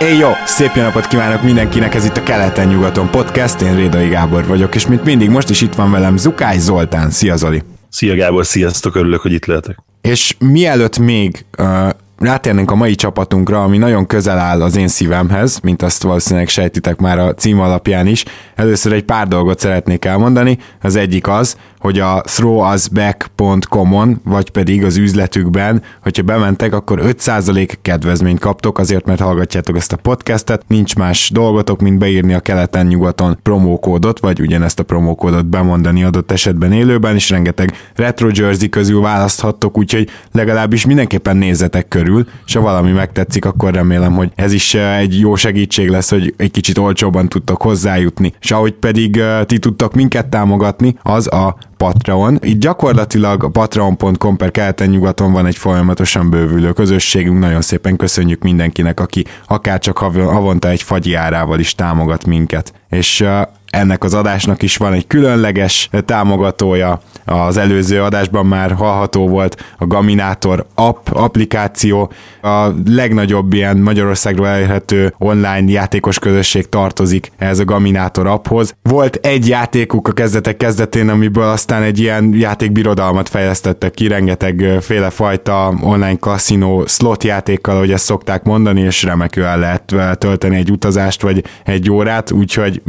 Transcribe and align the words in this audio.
Éj 0.00 0.16
jó! 0.16 0.28
Szép 0.46 0.70
jó 0.74 0.82
napot 0.82 1.06
kívánok 1.06 1.42
mindenkinek, 1.42 1.94
ez 1.94 2.04
itt 2.04 2.16
a 2.16 2.22
Keleten-nyugaton 2.22 3.10
podcast, 3.10 3.60
én 3.60 3.74
Rédai 3.74 4.08
Gábor 4.08 4.46
vagyok, 4.46 4.74
és 4.74 4.86
mint 4.86 5.04
mindig 5.04 5.30
most 5.30 5.50
is 5.50 5.60
itt 5.60 5.74
van 5.74 5.90
velem 5.90 6.16
Zukály 6.16 6.58
Zoltán. 6.58 7.10
Szia 7.10 7.36
Zoli! 7.36 7.62
Szia 7.88 8.14
Gábor, 8.14 8.46
sziasztok, 8.46 8.94
örülök, 8.94 9.20
hogy 9.20 9.32
itt 9.32 9.46
lehetek. 9.46 9.78
És 10.00 10.36
mielőtt 10.38 10.98
még 10.98 11.44
uh, 11.58 11.88
rátérnénk 12.18 12.70
a 12.70 12.74
mai 12.74 12.94
csapatunkra, 12.94 13.62
ami 13.62 13.78
nagyon 13.78 14.06
közel 14.06 14.38
áll 14.38 14.62
az 14.62 14.76
én 14.76 14.88
szívemhez, 14.88 15.58
mint 15.62 15.82
azt 15.82 16.02
valószínűleg 16.02 16.48
sejtitek 16.48 16.98
már 16.98 17.18
a 17.18 17.34
cím 17.34 17.60
alapján 17.60 18.06
is. 18.06 18.24
Először 18.54 18.92
egy 18.92 19.04
pár 19.04 19.28
dolgot 19.28 19.58
szeretnék 19.58 20.04
elmondani. 20.04 20.58
Az 20.82 20.96
egyik 20.96 21.28
az, 21.28 21.56
hogy 21.78 21.98
a 21.98 22.20
throwusback.com-on, 22.24 24.20
vagy 24.24 24.50
pedig 24.50 24.84
az 24.84 24.96
üzletükben, 24.96 25.82
hogyha 26.02 26.22
bementek, 26.22 26.74
akkor 26.74 27.00
5% 27.02 27.72
kedvezményt 27.82 28.38
kaptok, 28.38 28.78
azért 28.78 29.06
mert 29.06 29.20
hallgatjátok 29.20 29.76
ezt 29.76 29.92
a 29.92 29.96
podcastet, 29.96 30.64
nincs 30.66 30.96
más 30.96 31.30
dolgotok, 31.30 31.80
mint 31.80 31.98
beírni 31.98 32.34
a 32.34 32.40
keleten-nyugaton 32.40 33.38
promókódot, 33.42 34.20
vagy 34.20 34.40
ugyanezt 34.40 34.78
a 34.78 34.82
promókódot 34.82 35.46
bemondani 35.46 36.04
adott 36.04 36.30
esetben 36.30 36.72
élőben, 36.72 37.14
és 37.14 37.30
rengeteg 37.30 37.72
retro 37.94 38.28
jersey 38.32 38.68
közül 38.68 39.00
választhattok, 39.00 39.78
úgyhogy 39.78 40.08
legalábbis 40.32 40.86
mindenképpen 40.86 41.36
nézzetek 41.36 41.88
körül, 41.88 42.26
és 42.46 42.54
ha 42.54 42.60
valami 42.60 42.92
megtetszik, 42.92 43.44
akkor 43.44 43.74
remélem, 43.74 44.12
hogy 44.14 44.32
ez 44.34 44.52
is 44.52 44.74
eh, 44.74 44.98
egy 44.98 45.18
jó 45.18 45.34
segítség 45.34 45.88
lesz, 45.88 46.10
hogy 46.10 46.34
egy 46.36 46.50
kicsit 46.50 46.78
olcsóban 46.78 47.28
tudtok 47.28 47.62
hozzájutni. 47.62 48.32
És 48.40 48.50
ahogy 48.50 48.72
pedig 48.72 49.16
eh, 49.16 49.44
ti 49.44 49.58
tudtok 49.58 49.94
minket 49.94 50.26
támogatni, 50.26 50.96
az 51.02 51.32
a 51.32 51.56
Patreon. 51.78 52.38
Itt 52.42 52.60
gyakorlatilag 52.60 53.44
a 53.44 53.48
patreon.com 53.48 54.36
per 54.36 54.50
keleten 54.50 54.88
nyugaton 54.88 55.32
van 55.32 55.46
egy 55.46 55.56
folyamatosan 55.56 56.30
bővülő 56.30 56.72
közösségünk. 56.72 57.38
Nagyon 57.38 57.60
szépen 57.60 57.96
köszönjük 57.96 58.42
mindenkinek, 58.42 59.00
aki 59.00 59.24
akár 59.46 59.78
csak 59.78 59.98
havonta 59.98 60.68
egy 60.68 60.82
fagyi 60.82 61.14
árával 61.14 61.58
is 61.58 61.74
támogat 61.74 62.26
minket. 62.26 62.72
És 62.88 63.24
ennek 63.70 64.04
az 64.04 64.14
adásnak 64.14 64.62
is 64.62 64.76
van 64.76 64.92
egy 64.92 65.06
különleges 65.06 65.90
támogatója, 66.04 67.00
az 67.24 67.56
előző 67.56 68.02
adásban 68.02 68.46
már 68.46 68.72
hallható 68.72 69.28
volt 69.28 69.64
a 69.78 69.86
Gaminator 69.86 70.66
app 70.74 71.08
applikáció, 71.12 72.12
a 72.42 72.68
legnagyobb 72.86 73.52
ilyen 73.52 73.76
Magyarországról 73.76 74.46
elérhető 74.46 75.14
online 75.18 75.70
játékos 75.70 76.18
közösség 76.18 76.68
tartozik 76.68 77.30
ehhez 77.38 77.58
a 77.58 77.64
Gaminator 77.64 78.26
apphoz. 78.26 78.74
Volt 78.82 79.16
egy 79.16 79.48
játékuk 79.48 80.08
a 80.08 80.12
kezdetek 80.12 80.56
kezdetén, 80.56 81.08
amiből 81.08 81.48
aztán 81.48 81.82
egy 81.82 81.98
ilyen 81.98 82.34
játékbirodalmat 82.34 83.28
fejlesztettek 83.28 83.90
ki, 83.90 84.08
rengeteg 84.08 84.76
féle 84.80 85.10
fajta 85.10 85.74
online 85.80 86.16
kaszinó 86.16 86.86
slot 86.86 87.24
játékkal, 87.24 87.76
ahogy 87.76 87.92
ezt 87.92 88.04
szokták 88.04 88.42
mondani, 88.42 88.80
és 88.80 89.02
remekül 89.02 89.44
el 89.44 89.58
lehet 89.58 90.18
tölteni 90.18 90.56
egy 90.56 90.70
utazást 90.70 91.22
vagy 91.22 91.44
egy 91.64 91.90
órát, 91.90 92.30
úgyhogy 92.30 92.82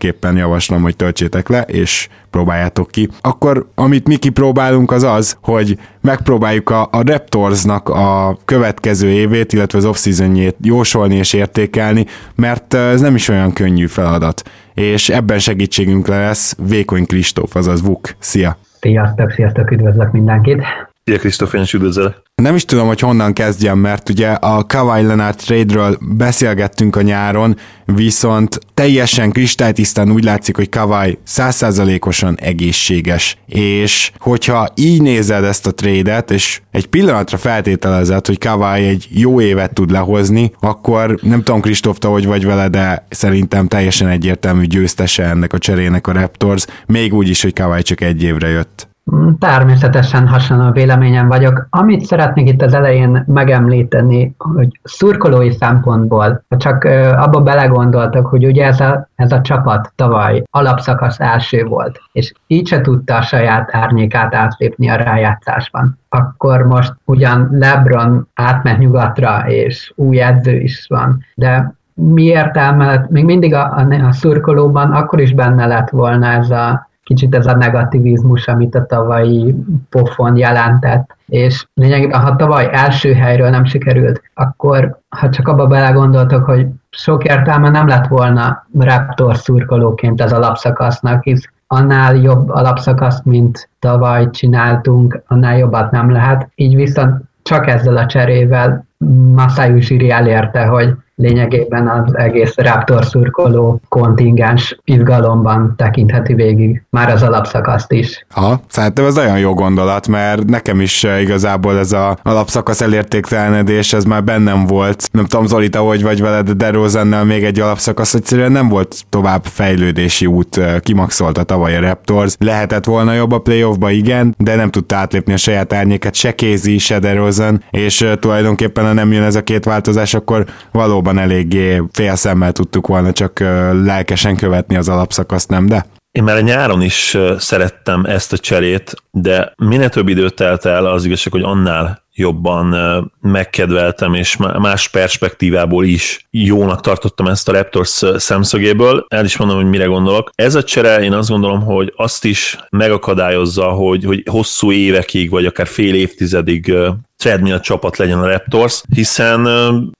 mindenféleképpen 0.00 0.36
javaslom, 0.36 0.82
hogy 0.82 0.96
töltsétek 0.96 1.48
le, 1.48 1.62
és 1.62 2.08
próbáljátok 2.30 2.90
ki. 2.90 3.08
Akkor 3.20 3.66
amit 3.74 4.08
mi 4.08 4.16
kipróbálunk 4.16 4.90
az 4.90 5.02
az, 5.02 5.36
hogy 5.42 5.78
megpróbáljuk 6.00 6.70
a, 6.70 6.82
a 6.82 7.02
Raptorsnak 7.04 7.88
a 7.88 8.36
következő 8.44 9.08
évét, 9.08 9.52
illetve 9.52 9.78
az 9.78 9.84
off-seasonjét 9.84 10.56
jósolni 10.62 11.14
és 11.14 11.32
értékelni, 11.32 12.06
mert 12.34 12.74
ez 12.74 13.00
nem 13.00 13.14
is 13.14 13.28
olyan 13.28 13.52
könnyű 13.52 13.86
feladat. 13.86 14.42
És 14.74 15.08
ebben 15.08 15.38
segítségünkre 15.38 16.18
lesz 16.18 16.56
Vékony 16.68 17.06
Kristóf, 17.06 17.56
azaz 17.56 17.82
Vuk. 17.82 18.08
Szia! 18.18 18.56
Sziasztok, 18.80 19.30
sziasztok, 19.30 19.70
üdvözlök 19.70 20.12
mindenkit! 20.12 20.62
Szia 21.04 21.18
Kristóf, 21.18 21.52
én 21.52 21.62
is 21.62 21.72
üdvözlök. 21.72 22.22
Nem 22.34 22.54
is 22.54 22.64
tudom, 22.64 22.86
hogy 22.86 23.00
honnan 23.00 23.32
kezdjem, 23.32 23.78
mert 23.78 24.08
ugye 24.08 24.28
a 24.28 24.64
Kawhi 24.64 25.02
Leonard 25.02 25.36
trade-ről 25.36 25.98
beszélgettünk 26.00 26.96
a 26.96 27.02
nyáron, 27.02 27.56
viszont 27.84 28.58
teljesen 28.74 29.30
kristálytisztán 29.30 30.12
úgy 30.12 30.24
látszik, 30.24 30.56
hogy 30.56 30.68
Kawhi 30.68 31.18
százszázalékosan 31.22 32.38
egészséges. 32.40 33.36
És 33.46 34.12
hogyha 34.18 34.68
így 34.74 35.02
nézed 35.02 35.44
ezt 35.44 35.66
a 35.66 35.74
trade-et, 35.74 36.30
és 36.30 36.60
egy 36.70 36.86
pillanatra 36.86 37.36
feltételezed, 37.36 38.26
hogy 38.26 38.38
Kawhi 38.38 38.84
egy 38.84 39.08
jó 39.10 39.40
évet 39.40 39.74
tud 39.74 39.90
lehozni, 39.90 40.52
akkor 40.60 41.18
nem 41.22 41.42
tudom, 41.42 41.60
Kristóf, 41.60 41.98
te 41.98 42.08
hogy 42.08 42.26
vagy 42.26 42.44
vele, 42.44 42.68
de 42.68 43.06
szerintem 43.10 43.68
teljesen 43.68 44.08
egyértelmű 44.08 44.64
győztese 44.64 45.24
ennek 45.24 45.52
a 45.52 45.58
cserének 45.58 46.06
a 46.06 46.12
Raptors, 46.12 46.66
még 46.86 47.14
úgy 47.14 47.28
is, 47.28 47.42
hogy 47.42 47.52
Kawhi 47.52 47.82
csak 47.82 48.00
egy 48.00 48.22
évre 48.22 48.48
jött. 48.48 48.89
Természetesen 49.38 50.28
hasonló 50.28 50.70
véleményem 50.70 51.28
vagyok. 51.28 51.66
Amit 51.70 52.04
szeretnék 52.04 52.48
itt 52.48 52.62
az 52.62 52.74
elején 52.74 53.24
megemlíteni, 53.26 54.34
hogy 54.38 54.80
szurkolói 54.82 55.50
szempontból, 55.50 56.44
csak 56.48 56.84
abba 57.16 57.40
belegondoltak, 57.40 58.26
hogy 58.26 58.46
ugye 58.46 58.66
ez 58.66 58.80
a, 58.80 59.08
ez 59.14 59.32
a 59.32 59.40
csapat 59.40 59.92
tavaly 59.96 60.42
alapszakasz 60.50 61.20
első 61.20 61.64
volt, 61.64 62.00
és 62.12 62.32
így 62.46 62.66
se 62.66 62.80
tudta 62.80 63.16
a 63.16 63.22
saját 63.22 63.68
árnyékát 63.72 64.34
átlépni 64.34 64.88
a 64.88 64.96
rájátszásban. 64.96 65.98
Akkor 66.08 66.62
most 66.62 66.94
ugyan 67.04 67.48
LeBron 67.52 68.28
átment 68.34 68.78
nyugatra, 68.78 69.42
és 69.46 69.92
új 69.96 70.20
edző 70.20 70.60
is 70.60 70.86
van, 70.88 71.24
de 71.34 71.74
mi 71.94 72.22
értelme 72.22 73.06
még 73.08 73.24
mindig 73.24 73.54
a, 73.54 73.76
a, 73.76 74.06
a 74.06 74.12
szurkolóban 74.12 74.92
akkor 74.92 75.20
is 75.20 75.34
benne 75.34 75.66
lett 75.66 75.88
volna 75.90 76.26
ez 76.26 76.50
a 76.50 76.89
kicsit 77.10 77.34
ez 77.34 77.46
a 77.46 77.56
negativizmus, 77.56 78.48
amit 78.48 78.74
a 78.74 78.86
tavalyi 78.86 79.54
pofon 79.88 80.36
jelentett, 80.36 81.16
és 81.26 81.66
lényegében, 81.74 82.20
ha 82.20 82.36
tavaly 82.36 82.68
első 82.72 83.12
helyről 83.12 83.50
nem 83.50 83.64
sikerült, 83.64 84.22
akkor 84.34 84.98
ha 85.08 85.30
csak 85.30 85.48
abba 85.48 85.66
belegondoltok, 85.66 86.44
hogy 86.44 86.66
sok 86.90 87.24
értelme 87.24 87.70
nem 87.70 87.88
lett 87.88 88.06
volna 88.06 88.66
Raptor 88.78 89.36
szurkolóként 89.36 90.20
ez 90.20 90.32
alapszakasznak, 90.32 91.22
hisz 91.22 91.48
annál 91.66 92.16
jobb 92.16 92.48
alapszakaszt, 92.48 93.24
mint 93.24 93.68
tavaly 93.78 94.30
csináltunk, 94.30 95.22
annál 95.26 95.58
jobbat 95.58 95.90
nem 95.90 96.10
lehet. 96.10 96.48
Így 96.54 96.74
viszont 96.74 97.22
csak 97.42 97.66
ezzel 97.68 97.96
a 97.96 98.06
cserével 98.06 98.86
Masai 99.34 99.70
Ujiri 99.70 100.10
elérte, 100.10 100.64
hogy 100.64 100.94
lényegében 101.20 101.88
az 101.88 102.16
egész 102.16 102.54
Raptor 102.56 103.04
szurkoló 103.04 103.80
kontingens 103.88 104.78
izgalomban 104.84 105.74
tekintheti 105.76 106.34
végig 106.34 106.82
már 106.90 107.10
az 107.10 107.22
alapszakaszt 107.22 107.92
is. 107.92 108.26
Ha, 108.30 108.60
szerintem 108.68 109.04
ez 109.04 109.14
nagyon 109.14 109.38
jó 109.38 109.54
gondolat, 109.54 110.08
mert 110.08 110.44
nekem 110.44 110.80
is 110.80 111.04
eh, 111.04 111.20
igazából 111.20 111.78
ez 111.78 111.92
a 111.92 112.18
alapszakasz 112.22 112.80
elértéktelenedés, 112.80 113.92
ez 113.92 114.04
már 114.04 114.24
bennem 114.24 114.66
volt. 114.66 115.08
Nem 115.12 115.24
tudom, 115.24 115.46
Zolita, 115.46 115.80
hogy 115.80 116.02
vagy 116.02 116.20
veled, 116.20 116.46
de 116.46 116.52
DeRozannel 116.52 117.24
még 117.24 117.44
egy 117.44 117.60
alapszakasz, 117.60 118.14
egyszerűen 118.14 118.52
nem 118.52 118.68
volt 118.68 119.04
tovább 119.08 119.44
fejlődési 119.44 120.26
út, 120.26 120.56
eh, 120.56 120.78
kimaxolta 120.80 121.42
tavaly 121.42 121.76
a 121.76 121.80
Raptors. 121.80 122.34
Lehetett 122.38 122.84
volna 122.84 123.12
jobb 123.12 123.32
a 123.32 123.38
playoffba, 123.38 123.90
igen, 123.90 124.34
de 124.38 124.54
nem 124.54 124.70
tudta 124.70 124.96
átlépni 124.96 125.32
a 125.32 125.36
saját 125.36 125.72
árnyéket, 125.72 126.14
se 126.14 126.34
Kézi, 126.34 126.78
se 126.78 126.98
DeRozan, 126.98 127.62
és 127.70 128.02
eh, 128.02 128.14
tulajdonképpen 128.16 128.84
ha 128.84 128.92
nem 128.92 129.12
jön 129.12 129.22
ez 129.22 129.34
a 129.34 129.42
két 129.42 129.64
változás, 129.64 130.14
akkor 130.14 130.44
valóban 130.72 131.09
eléggé 131.18 131.82
félszemmel 131.92 132.52
tudtuk 132.52 132.86
volna 132.86 133.12
csak 133.12 133.38
lelkesen 133.84 134.36
követni 134.36 134.76
az 134.76 134.88
alapszakaszt, 134.88 135.48
nem 135.48 135.66
de? 135.66 135.86
Én 136.10 136.22
már 136.22 136.36
a 136.36 136.40
nyáron 136.40 136.82
is 136.82 137.16
szerettem 137.38 138.04
ezt 138.04 138.32
a 138.32 138.38
cserét, 138.38 138.94
de 139.10 139.52
minél 139.56 139.88
több 139.88 140.08
időt 140.08 140.34
telt 140.34 140.64
el, 140.64 140.86
az 140.86 141.04
igazság, 141.04 141.32
hogy 141.32 141.42
annál 141.42 142.04
jobban 142.14 142.74
megkedveltem, 143.20 144.14
és 144.14 144.36
más 144.36 144.88
perspektívából 144.88 145.84
is 145.84 146.26
jónak 146.30 146.80
tartottam 146.80 147.26
ezt 147.26 147.48
a 147.48 147.52
Raptors 147.52 148.02
szemszögéből. 148.16 149.06
El 149.08 149.24
is 149.24 149.36
mondom, 149.36 149.56
hogy 149.56 149.68
mire 149.68 149.84
gondolok. 149.84 150.30
Ez 150.34 150.54
a 150.54 150.62
csere, 150.62 151.02
én 151.02 151.12
azt 151.12 151.28
gondolom, 151.28 151.62
hogy 151.62 151.92
azt 151.96 152.24
is 152.24 152.58
megakadályozza, 152.70 153.64
hogy, 153.64 154.04
hogy 154.04 154.22
hosszú 154.30 154.72
évekig, 154.72 155.30
vagy 155.30 155.46
akár 155.46 155.66
fél 155.66 155.94
évtizedig 155.94 156.74
treadmill 157.20 157.60
csapat 157.60 157.96
legyen 157.96 158.18
a 158.18 158.26
Raptors, 158.26 158.82
hiszen 158.94 159.48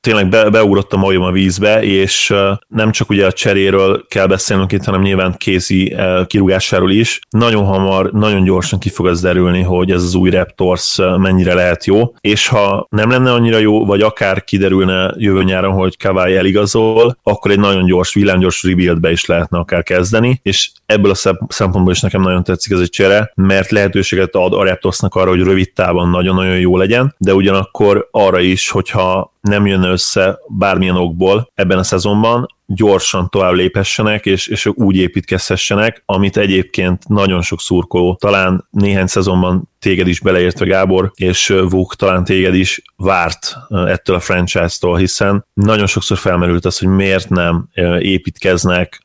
tényleg 0.01 0.29
be, 0.29 0.51
beugrott 0.51 0.93
a 0.93 0.97
majom 0.97 1.23
a 1.23 1.31
vízbe, 1.31 1.83
és 1.83 2.35
nem 2.69 2.91
csak 2.91 3.11
ugye 3.11 3.27
a 3.27 3.33
cseréről 3.33 4.07
kell 4.09 4.27
beszélnünk 4.27 4.73
itt, 4.73 4.85
hanem 4.85 5.01
nyilván 5.01 5.35
kézi 5.39 5.97
kirúgásáról 6.27 6.91
is. 6.91 7.21
Nagyon 7.31 7.65
hamar, 7.65 8.13
nagyon 8.13 8.45
gyorsan 8.45 8.79
ki 8.79 8.89
fog 8.89 9.07
az 9.07 9.21
derülni, 9.21 9.63
hogy 9.63 9.91
ez 9.91 10.03
az 10.03 10.15
új 10.15 10.31
Raptors 10.31 10.99
mennyire 11.17 11.55
lehet 11.55 11.85
jó, 11.85 12.15
és 12.21 12.47
ha 12.47 12.87
nem 12.91 13.11
lenne 13.11 13.33
annyira 13.33 13.59
jó, 13.59 13.87
vagy 13.87 14.01
akár 14.01 14.45
kiderülne 14.45 15.15
jövő 15.17 15.43
nyáron, 15.43 15.73
hogy 15.73 15.97
Kawai 15.97 16.37
eligazol, 16.37 17.19
akkor 17.23 17.51
egy 17.51 17.59
nagyon 17.59 17.85
gyors, 17.85 18.15
villámgyors 18.15 18.63
rebuildbe 18.63 19.11
is 19.11 19.25
lehetne 19.25 19.59
akár 19.59 19.83
kezdeni, 19.83 20.41
és 20.43 20.71
ebből 20.91 21.11
a 21.11 21.37
szempontból 21.49 21.93
is 21.93 22.01
nekem 22.01 22.21
nagyon 22.21 22.45
tetszik 22.45 22.73
ez 22.73 22.81
egy 22.81 22.89
csere, 22.89 23.33
mert 23.35 23.71
lehetőséget 23.71 24.35
ad 24.35 24.53
a 24.53 24.65
Raptorsnak 24.65 25.15
arra, 25.15 25.31
hogy 25.31 25.43
rövid 25.43 25.73
távon 25.73 26.09
nagyon-nagyon 26.09 26.59
jó 26.59 26.77
legyen, 26.77 27.15
de 27.19 27.35
ugyanakkor 27.35 28.09
arra 28.11 28.41
is, 28.41 28.71
hogyha 28.71 29.35
nem 29.41 29.67
jön 29.67 29.83
össze 29.83 30.39
bármilyen 30.49 30.97
okból 30.97 31.51
ebben 31.55 31.79
a 31.79 31.83
szezonban, 31.83 32.47
gyorsan 32.67 33.29
tovább 33.29 33.53
léphessenek, 33.53 34.27
és, 34.27 34.47
és 34.47 34.67
úgy 34.67 34.97
építkezhessenek, 34.97 36.03
amit 36.07 36.37
egyébként 36.37 37.09
nagyon 37.09 37.43
sok 37.43 37.61
szurkoló, 37.61 38.17
talán 38.21 38.67
néhány 38.71 39.07
szezonban 39.07 39.69
téged 39.79 40.07
is 40.07 40.21
beleértve 40.21 40.67
Gábor, 40.67 41.13
és 41.15 41.55
Vuk 41.69 41.95
talán 41.95 42.25
téged 42.25 42.55
is 42.55 42.83
várt 42.97 43.57
ettől 43.69 44.17
a 44.17 44.21
franchise-tól, 44.21 44.97
hiszen 44.97 45.45
nagyon 45.55 45.87
sokszor 45.87 46.19
felmerült 46.19 46.65
az, 46.65 46.79
hogy 46.79 46.89
miért 46.89 47.29
nem 47.29 47.69
építkeznek 47.99 49.03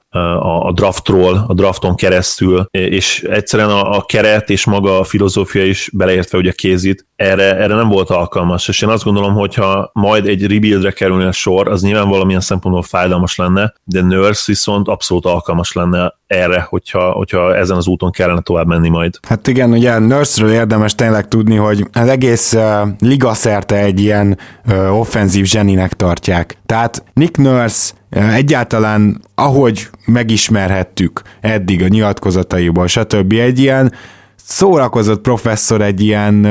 a 0.65 0.71
draftról, 0.71 1.45
a 1.47 1.53
drafton 1.53 1.95
keresztül, 1.95 2.65
és 2.71 3.23
egyszerűen 3.23 3.69
a, 3.69 3.97
a 3.97 4.05
keret 4.05 4.49
és 4.49 4.65
maga 4.65 4.99
a 4.99 5.03
filozófia 5.03 5.65
is 5.65 5.89
beleértve 5.93 6.37
ugye 6.37 6.51
kézit, 6.51 7.05
erre, 7.15 7.57
erre 7.57 7.75
nem 7.75 7.89
volt 7.89 8.09
alkalmas, 8.09 8.67
és 8.67 8.81
én 8.81 8.89
azt 8.89 9.03
gondolom, 9.03 9.33
hogyha 9.33 9.89
majd 9.93 10.27
egy 10.27 10.47
rebuildre 10.47 10.91
kerülne 10.91 11.31
sor, 11.31 11.67
az 11.67 11.81
nyilván 11.81 12.09
valamilyen 12.09 12.41
szempontból 12.41 12.83
fájdalmas 12.83 13.35
lenne, 13.35 13.73
de 13.83 14.01
Nurse 14.01 14.43
viszont 14.45 14.87
abszolút 14.87 15.25
alkalmas 15.25 15.73
lenne 15.73 16.13
erre, 16.27 16.65
hogyha, 16.69 17.11
hogyha 17.11 17.55
ezen 17.55 17.77
az 17.77 17.87
úton 17.87 18.11
kellene 18.11 18.41
tovább 18.41 18.67
menni 18.67 18.89
majd. 18.89 19.19
Hát 19.27 19.47
igen, 19.47 19.71
ugye 19.71 19.99
Nurse-ről 19.99 20.51
érdemes 20.51 20.95
tényleg 20.95 21.27
tudni, 21.27 21.55
hogy 21.55 21.85
az 21.93 22.07
egész 22.07 22.53
uh, 22.53 22.87
liga 22.99 23.33
szerte 23.33 23.75
egy 23.75 23.99
ilyen 23.99 24.37
uh, 24.67 24.99
offenzív 24.99 25.45
zseninek 25.45 25.93
tartják. 25.93 26.57
Tehát 26.65 27.03
Nick 27.13 27.37
Nurse 27.37 27.93
egyáltalán 28.15 29.21
ahogy 29.35 29.89
megismerhettük 30.05 31.21
eddig 31.41 31.83
a 31.83 31.87
nyilatkozataiból, 31.87 32.87
stb. 32.87 33.33
egy 33.33 33.59
ilyen 33.59 33.93
szórakozott 34.35 35.21
professzor 35.21 35.81
egy 35.81 36.01
ilyen 36.01 36.47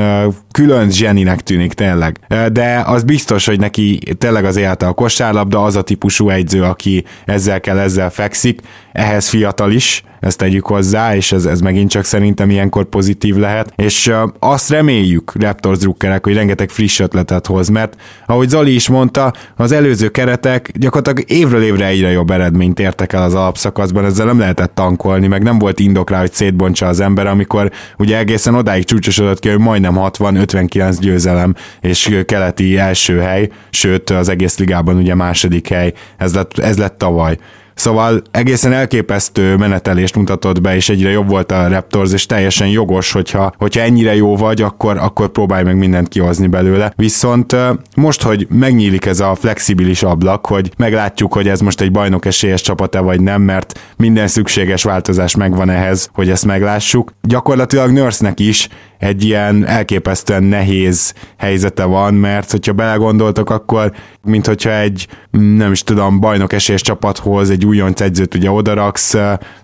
külön 0.55 0.89
zseninek 0.89 1.41
tűnik 1.41 1.73
tényleg. 1.73 2.19
De 2.51 2.83
az 2.85 3.03
biztos, 3.03 3.45
hogy 3.45 3.59
neki 3.59 3.99
tényleg 4.17 4.45
az 4.45 4.55
élete 4.55 4.87
a 4.87 4.93
kosárlabda, 4.93 5.63
az 5.63 5.75
a 5.75 5.81
típusú 5.81 6.29
egyző, 6.29 6.63
aki 6.63 7.05
ezzel 7.25 7.59
kell, 7.59 7.77
ezzel 7.77 8.09
fekszik, 8.09 8.61
ehhez 8.91 9.27
fiatal 9.27 9.71
is, 9.71 10.03
ezt 10.25 10.37
tegyük 10.37 10.65
hozzá, 10.65 11.15
és 11.15 11.31
ez, 11.31 11.45
ez 11.45 11.59
megint 11.59 11.89
csak 11.89 12.03
szerintem 12.03 12.49
ilyenkor 12.49 12.85
pozitív 12.85 13.35
lehet, 13.35 13.73
és 13.75 14.11
azt 14.39 14.69
reméljük 14.69 15.31
Raptors 15.39 15.77
drukkerek, 15.77 16.23
hogy 16.23 16.33
rengeteg 16.33 16.69
friss 16.69 16.99
ötletet 16.99 17.47
hoz, 17.47 17.69
mert 17.69 17.95
ahogy 18.25 18.49
Zoli 18.49 18.73
is 18.73 18.89
mondta, 18.89 19.33
az 19.55 19.71
előző 19.71 20.09
keretek 20.09 20.71
gyakorlatilag 20.73 21.31
évről 21.31 21.63
évre 21.63 21.85
egyre 21.85 22.11
jobb 22.11 22.29
eredményt 22.29 22.79
értek 22.79 23.13
el 23.13 23.23
az 23.23 23.33
alapszakaszban, 23.33 24.05
ezzel 24.05 24.25
nem 24.25 24.39
lehetett 24.39 24.75
tankolni, 24.75 25.27
meg 25.27 25.43
nem 25.43 25.59
volt 25.59 25.79
indok 25.79 26.09
rá, 26.09 26.19
hogy 26.19 26.33
szétbontsa 26.33 26.87
az 26.87 26.99
ember, 26.99 27.27
amikor 27.27 27.71
ugye 27.97 28.17
egészen 28.17 28.55
odáig 28.55 28.83
csúcsosodott 28.83 29.39
ki, 29.39 29.49
hogy 29.49 29.59
majdnem 29.59 29.97
60-59 30.45 30.97
győzelem, 30.99 31.55
és 31.81 32.17
keleti 32.25 32.77
első 32.77 33.19
hely, 33.19 33.49
sőt 33.69 34.09
az 34.09 34.29
egész 34.29 34.57
ligában 34.57 34.97
ugye 34.97 35.15
második 35.15 35.67
hely, 35.67 35.93
ez 36.17 36.33
lett, 36.33 36.57
ez 36.57 36.77
lett 36.77 36.97
tavaly. 36.97 37.37
Szóval 37.75 38.21
egészen 38.31 38.73
elképesztő 38.73 39.55
menetelést 39.55 40.15
mutatott 40.15 40.61
be, 40.61 40.75
és 40.75 40.89
egyre 40.89 41.09
jobb 41.09 41.29
volt 41.29 41.51
a 41.51 41.67
Raptors, 41.67 42.13
és 42.13 42.25
teljesen 42.25 42.67
jogos, 42.67 43.11
hogyha, 43.11 43.53
hogyha 43.57 43.81
ennyire 43.81 44.15
jó 44.15 44.35
vagy, 44.35 44.61
akkor, 44.61 44.97
akkor 44.97 45.29
próbálj 45.29 45.63
meg 45.63 45.77
mindent 45.77 46.07
kihozni 46.07 46.47
belőle. 46.47 46.93
Viszont 46.95 47.55
most, 47.95 48.21
hogy 48.21 48.47
megnyílik 48.49 49.05
ez 49.05 49.19
a 49.19 49.35
flexibilis 49.35 50.03
ablak, 50.03 50.45
hogy 50.45 50.71
meglátjuk, 50.77 51.33
hogy 51.33 51.47
ez 51.47 51.59
most 51.59 51.81
egy 51.81 51.91
bajnok 51.91 52.25
esélyes 52.25 52.61
csapata 52.61 53.03
vagy 53.03 53.21
nem, 53.21 53.41
mert 53.41 53.79
minden 53.97 54.27
szükséges 54.27 54.83
változás 54.83 55.35
megvan 55.35 55.69
ehhez, 55.69 56.09
hogy 56.13 56.29
ezt 56.29 56.45
meglássuk. 56.45 57.11
Gyakorlatilag 57.21 57.91
Nurse-nek 57.91 58.39
is 58.39 58.69
egy 58.97 59.23
ilyen 59.23 59.65
elképesztően 59.65 60.43
nehéz 60.43 61.13
helyzete 61.37 61.83
van, 61.83 62.13
mert 62.13 62.51
hogyha 62.51 62.73
belegondoltok, 62.73 63.49
akkor 63.49 63.91
mint 64.23 64.45
hogyha 64.45 64.71
egy, 64.71 65.07
nem 65.31 65.71
is 65.71 65.83
tudom, 65.83 66.19
bajnok 66.19 66.53
esélyes 66.53 66.81
csapathoz 66.81 67.49
egy 67.49 67.65
újonc 67.65 68.01
edzőt 68.01 68.35
ugye 68.35 68.51
odaraksz, 68.51 69.13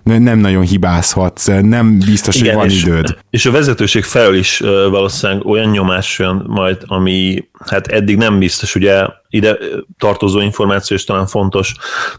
nem 0.04 0.39
nagyon 0.39 0.63
hibázhatsz, 0.63 1.45
nem 1.62 2.00
biztos, 2.00 2.36
Igen, 2.36 2.56
hogy 2.56 2.63
van 2.63 2.72
és, 2.72 2.83
időd. 2.83 3.18
És 3.30 3.45
a 3.45 3.51
vezetőség 3.51 4.04
felől 4.04 4.36
is 4.36 4.60
valószínűleg 4.89 5.45
olyan 5.45 5.69
nyomás 5.69 6.19
jön 6.19 6.44
majd, 6.48 6.77
ami 6.86 7.50
hát 7.66 7.88
eddig 7.88 8.18
nem 8.18 8.39
biztos, 8.39 8.75
ugye 8.75 9.06
ide 9.30 9.57
tartozó 9.98 10.39
információ 10.39 10.98
és 10.98 11.04
talán 11.04 11.27
fontos 11.27 11.75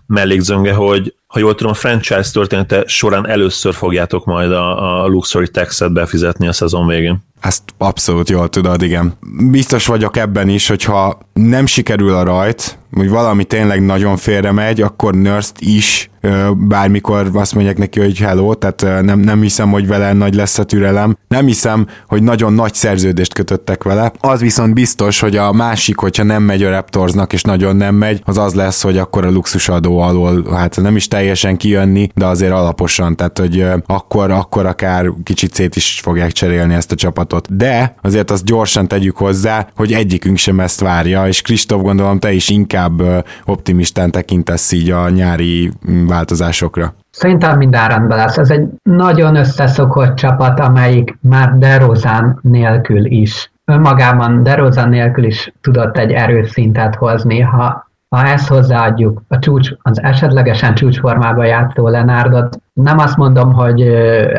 mellékzönge, 0.06 0.72
hogy 0.72 1.14
ha 1.32 1.38
jól 1.38 1.54
tudom, 1.54 1.72
a 1.72 1.74
franchise 1.74 2.30
története 2.32 2.84
során 2.86 3.28
először 3.28 3.74
fogjátok 3.74 4.24
majd 4.24 4.52
a, 4.52 5.02
a 5.02 5.06
luxury 5.06 5.48
taxet 5.48 5.92
befizetni 5.92 6.48
a 6.48 6.52
szezon 6.52 6.86
végén. 6.86 7.18
Ezt 7.42 7.62
abszolút 7.78 8.28
jól 8.28 8.48
tudod, 8.48 8.82
igen. 8.82 9.12
Biztos 9.50 9.86
vagyok 9.86 10.16
ebben 10.16 10.48
is, 10.48 10.68
hogyha 10.68 11.18
nem 11.32 11.66
sikerül 11.66 12.14
a 12.14 12.22
rajt, 12.22 12.78
hogy 12.92 13.08
valami 13.08 13.44
tényleg 13.44 13.84
nagyon 13.84 14.16
félre 14.16 14.52
megy, 14.52 14.80
akkor 14.80 15.14
nurse 15.14 15.52
is 15.58 16.10
bármikor 16.56 17.30
azt 17.32 17.54
mondják 17.54 17.78
neki, 17.78 18.00
hogy 18.00 18.18
hello, 18.18 18.54
tehát 18.54 19.04
nem, 19.04 19.18
nem 19.18 19.42
hiszem, 19.42 19.70
hogy 19.70 19.86
vele 19.86 20.12
nagy 20.12 20.34
lesz 20.34 20.58
a 20.58 20.64
türelem. 20.64 21.16
Nem 21.28 21.46
hiszem, 21.46 21.86
hogy 22.06 22.22
nagyon 22.22 22.52
nagy 22.52 22.74
szerződést 22.74 23.34
kötöttek 23.34 23.82
vele. 23.82 24.12
Az 24.20 24.40
viszont 24.40 24.74
biztos, 24.74 25.20
hogy 25.20 25.36
a 25.36 25.52
másik, 25.52 25.96
hogyha 25.96 26.22
nem 26.22 26.42
megy 26.42 26.62
a 26.62 26.70
Raptorsnak, 26.70 27.32
és 27.32 27.42
nagyon 27.42 27.76
nem 27.76 27.94
megy, 27.94 28.22
az 28.24 28.38
az 28.38 28.54
lesz, 28.54 28.82
hogy 28.82 28.98
akkor 28.98 29.24
a 29.24 29.30
luxusadó 29.30 29.98
alól, 29.98 30.44
hát 30.54 30.80
nem 30.80 30.96
is 30.96 31.08
teljesen 31.08 31.56
kijönni, 31.56 32.08
de 32.14 32.26
azért 32.26 32.52
alaposan, 32.52 33.16
tehát 33.16 33.38
hogy 33.38 33.66
akkor, 33.86 34.30
akkor 34.30 34.66
akár 34.66 35.06
kicsit 35.24 35.54
szét 35.54 35.76
is 35.76 36.00
fogják 36.02 36.32
cserélni 36.32 36.74
ezt 36.74 36.92
a 36.92 36.94
csapatot. 36.94 37.31
De 37.50 37.94
azért 38.00 38.30
azt 38.30 38.44
gyorsan 38.44 38.88
tegyük 38.88 39.16
hozzá, 39.16 39.66
hogy 39.76 39.92
egyikünk 39.92 40.36
sem 40.36 40.60
ezt 40.60 40.80
várja, 40.80 41.26
és 41.26 41.42
Kristóf 41.42 41.82
gondolom 41.82 42.18
te 42.18 42.32
is 42.32 42.48
inkább 42.48 43.02
optimistán 43.44 44.10
tekintesz 44.10 44.72
így 44.72 44.90
a 44.90 45.08
nyári 45.08 45.70
változásokra? 46.06 46.94
Szerintem 47.10 47.58
minden 47.58 47.88
rendben 47.88 48.18
lesz. 48.18 48.38
Ez 48.38 48.50
egy 48.50 48.66
nagyon 48.82 49.36
összeszokott 49.36 50.14
csapat, 50.14 50.60
amelyik 50.60 51.18
már 51.20 51.58
DeRozan 51.58 52.38
nélkül 52.42 53.04
is, 53.04 53.52
önmagában 53.64 54.42
DeRozan 54.42 54.88
nélkül 54.88 55.24
is 55.24 55.52
tudott 55.60 55.98
egy 55.98 56.10
erőszintet 56.10 56.94
hozni. 56.94 57.40
Ha, 57.40 57.90
ha 58.08 58.26
ezt 58.26 58.48
hozzáadjuk 58.48 59.22
a 59.28 59.38
csúcs, 59.38 59.70
az 59.82 60.02
esetlegesen 60.02 60.74
csúcsformában 60.74 61.46
játszó 61.46 61.88
Lenárdot, 61.88 62.60
nem 62.72 62.98
azt 62.98 63.16
mondom, 63.16 63.52
hogy 63.52 63.80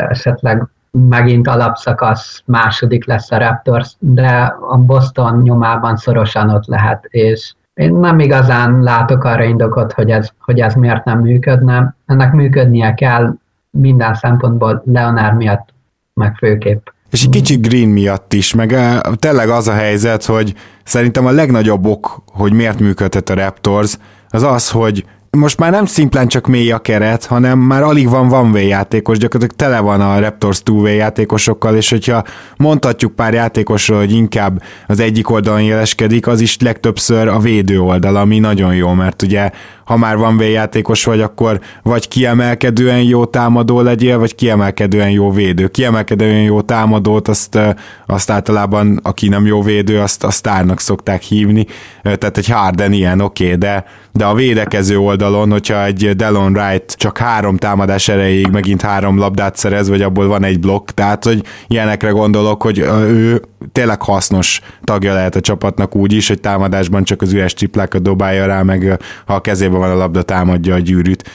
esetleg 0.09 0.67
megint 0.99 1.47
alapszakasz 1.47 2.41
második 2.45 3.05
lesz 3.05 3.31
a 3.31 3.37
Raptors, 3.37 3.95
de 3.99 4.55
a 4.69 4.77
Boston 4.77 5.41
nyomában 5.41 5.97
szorosan 5.97 6.49
ott 6.49 6.65
lehet, 6.65 7.05
és 7.05 7.53
én 7.73 7.93
nem 7.93 8.19
igazán 8.19 8.83
látok 8.83 9.23
arra 9.23 9.43
indokot, 9.43 9.93
hogy 9.93 10.09
ez, 10.09 10.29
hogy 10.39 10.59
ez 10.59 10.73
miért 10.73 11.05
nem 11.05 11.19
működne. 11.19 11.95
Ennek 12.05 12.33
működnie 12.33 12.93
kell 12.93 13.33
minden 13.69 14.13
szempontból 14.13 14.83
Leonard 14.85 15.37
miatt, 15.37 15.73
meg 16.13 16.35
főképp. 16.35 16.87
És 17.09 17.23
egy 17.23 17.29
kicsit 17.29 17.67
Green 17.67 17.89
miatt 17.89 18.33
is, 18.33 18.53
meg 18.53 18.75
tényleg 19.15 19.49
az 19.49 19.67
a 19.67 19.73
helyzet, 19.73 20.25
hogy 20.25 20.53
szerintem 20.83 21.25
a 21.25 21.31
legnagyobb 21.31 21.85
ok, 21.85 22.23
hogy 22.25 22.53
miért 22.53 22.79
működhet 22.79 23.29
a 23.29 23.33
Raptors, 23.33 23.97
az 24.29 24.43
az, 24.43 24.71
hogy 24.71 25.05
most 25.37 25.59
már 25.59 25.71
nem 25.71 25.85
szimplán 25.85 26.27
csak 26.27 26.47
mély 26.47 26.71
a 26.71 26.79
keret, 26.79 27.25
hanem 27.25 27.59
már 27.59 27.83
alig 27.83 28.09
van 28.09 28.27
van 28.27 28.57
játékos, 28.57 29.17
gyakorlatilag 29.17 29.71
tele 29.71 29.79
van 29.79 30.01
a 30.01 30.19
Raptors 30.19 30.61
2 30.63 30.87
játékosokkal, 30.87 31.75
és 31.75 31.89
hogyha 31.89 32.23
mondhatjuk 32.57 33.15
pár 33.15 33.33
játékosról, 33.33 33.99
hogy 33.99 34.11
inkább 34.11 34.61
az 34.87 34.99
egyik 34.99 35.29
oldalon 35.29 35.63
jeleskedik, 35.63 36.27
az 36.27 36.41
is 36.41 36.57
legtöbbször 36.59 37.27
a 37.27 37.39
védő 37.39 37.81
oldal, 37.81 38.15
ami 38.15 38.39
nagyon 38.39 38.75
jó, 38.75 38.93
mert 38.93 39.21
ugye 39.21 39.51
ha 39.85 39.97
már 39.97 40.17
van 40.17 40.37
V-játékos 40.37 41.03
vagy, 41.03 41.21
akkor 41.21 41.59
vagy 41.83 42.07
kiemelkedően 42.07 43.01
jó 43.01 43.25
támadó 43.25 43.81
legyél, 43.81 44.19
vagy 44.19 44.35
kiemelkedően 44.35 45.09
jó 45.09 45.31
védő. 45.31 45.67
Kiemelkedően 45.67 46.41
jó 46.41 46.61
támadót, 46.61 47.27
azt, 47.27 47.59
azt 48.05 48.29
általában, 48.29 48.99
aki 49.03 49.27
nem 49.27 49.45
jó 49.45 49.61
védő, 49.61 49.99
azt, 49.99 50.23
azt 50.23 50.43
tárnak 50.43 50.79
szokták 50.79 51.21
hívni, 51.21 51.65
tehát 52.01 52.37
egy 52.37 52.47
Harden 52.47 52.91
ilyen, 52.91 53.21
oké, 53.21 53.45
okay, 53.45 53.57
de, 53.57 53.85
de 54.11 54.25
a 54.25 54.33
védekező 54.33 54.97
oldalon, 54.97 55.51
hogyha 55.51 55.85
egy 55.85 56.15
Delon 56.15 56.57
Wright 56.57 56.93
csak 56.93 57.17
három 57.17 57.57
támadás 57.57 58.07
erejéig 58.07 58.47
megint 58.47 58.81
három 58.81 59.17
labdát 59.17 59.55
szerez, 59.55 59.89
vagy 59.89 60.01
abból 60.01 60.27
van 60.27 60.43
egy 60.43 60.59
blokk, 60.59 60.89
tehát 60.89 61.23
hogy 61.23 61.43
ilyenekre 61.67 62.09
gondolok, 62.09 62.61
hogy 62.61 62.77
ő 63.07 63.41
tényleg 63.71 64.01
hasznos 64.01 64.61
tagja 64.83 65.13
lehet 65.13 65.35
a 65.35 65.41
csapatnak 65.41 65.95
úgy 65.95 66.13
is, 66.13 66.27
hogy 66.27 66.39
támadásban 66.39 67.03
csak 67.03 67.21
az 67.21 67.33
üres 67.33 67.53
triplákat 67.53 68.01
dobálja 68.01 68.45
rá, 68.45 68.61
meg 68.61 69.01
ha 69.25 69.33
a 69.33 69.41
kezében 69.41 69.79
van 69.79 69.91
a 69.91 69.95
labda, 69.95 70.21
támadja 70.21 70.75
a 70.75 70.79
gyűrűt. 70.79 71.29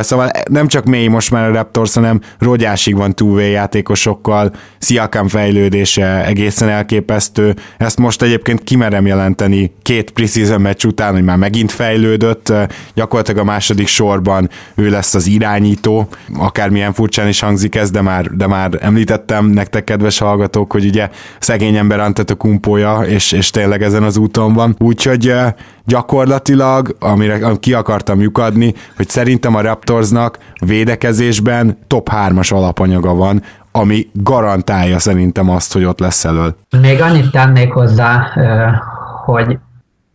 Szóval 0.00 0.30
nem 0.50 0.66
csak 0.66 0.84
mély 0.84 1.06
most 1.06 1.30
már 1.30 1.50
a 1.50 1.52
Raptors, 1.52 1.94
hanem 1.94 2.20
rogyásig 2.38 2.96
van 2.96 3.14
túvé 3.14 3.50
játékosokkal, 3.50 4.52
Siakam 4.78 5.28
fejlődése 5.28 6.26
egészen 6.26 6.68
elképesztő. 6.68 7.54
Ezt 7.76 7.98
most 7.98 8.22
egyébként 8.22 8.64
kimerem 8.64 9.06
jelenteni 9.06 9.72
két 9.82 10.10
preseason 10.10 10.60
meccs 10.60 10.84
után, 10.84 11.12
hogy 11.12 11.24
már 11.24 11.36
megint 11.36 11.72
fejlődött, 11.72 12.52
gyakorlatilag 12.94 13.40
a 13.40 13.44
második 13.44 13.86
sorban 13.86 14.50
ő 14.74 14.90
lesz 14.90 15.14
az 15.14 15.26
irányító, 15.26 16.08
akármilyen 16.38 16.92
furcsán 16.92 17.28
is 17.28 17.40
hangzik 17.40 17.74
ez, 17.74 17.90
de 17.90 18.00
már, 18.00 18.26
de 18.26 18.46
már 18.46 18.70
említettem 18.80 19.46
nektek, 19.46 19.84
kedves 19.84 20.18
hallgatók, 20.18 20.72
hogy 20.72 20.84
ugye 20.84 21.08
szegény 21.38 21.76
ember 21.76 22.00
Antetokumpója, 22.00 23.00
és, 23.00 23.32
és 23.32 23.50
tényleg 23.50 23.82
ezen 23.82 24.02
az 24.02 24.16
úton 24.16 24.52
van. 24.52 24.76
Úgyhogy 24.78 25.34
gyakorlatilag, 25.86 26.96
amire 27.00 27.38
ki 27.60 27.74
akartam 27.74 28.20
lyukadni, 28.20 28.74
hogy 28.96 29.08
szerintem 29.08 29.54
a 29.54 29.60
Raptorsnak 29.60 30.38
védekezésben 30.66 31.78
top 31.86 32.08
3-as 32.12 32.54
alapanyaga 32.54 33.14
van, 33.14 33.42
ami 33.72 34.06
garantálja 34.12 34.98
szerintem 34.98 35.50
azt, 35.50 35.72
hogy 35.72 35.84
ott 35.84 35.98
lesz 35.98 36.24
elől. 36.24 36.54
Még 36.80 37.00
annyit 37.00 37.30
tennék 37.30 37.72
hozzá, 37.72 38.26
hogy 39.24 39.58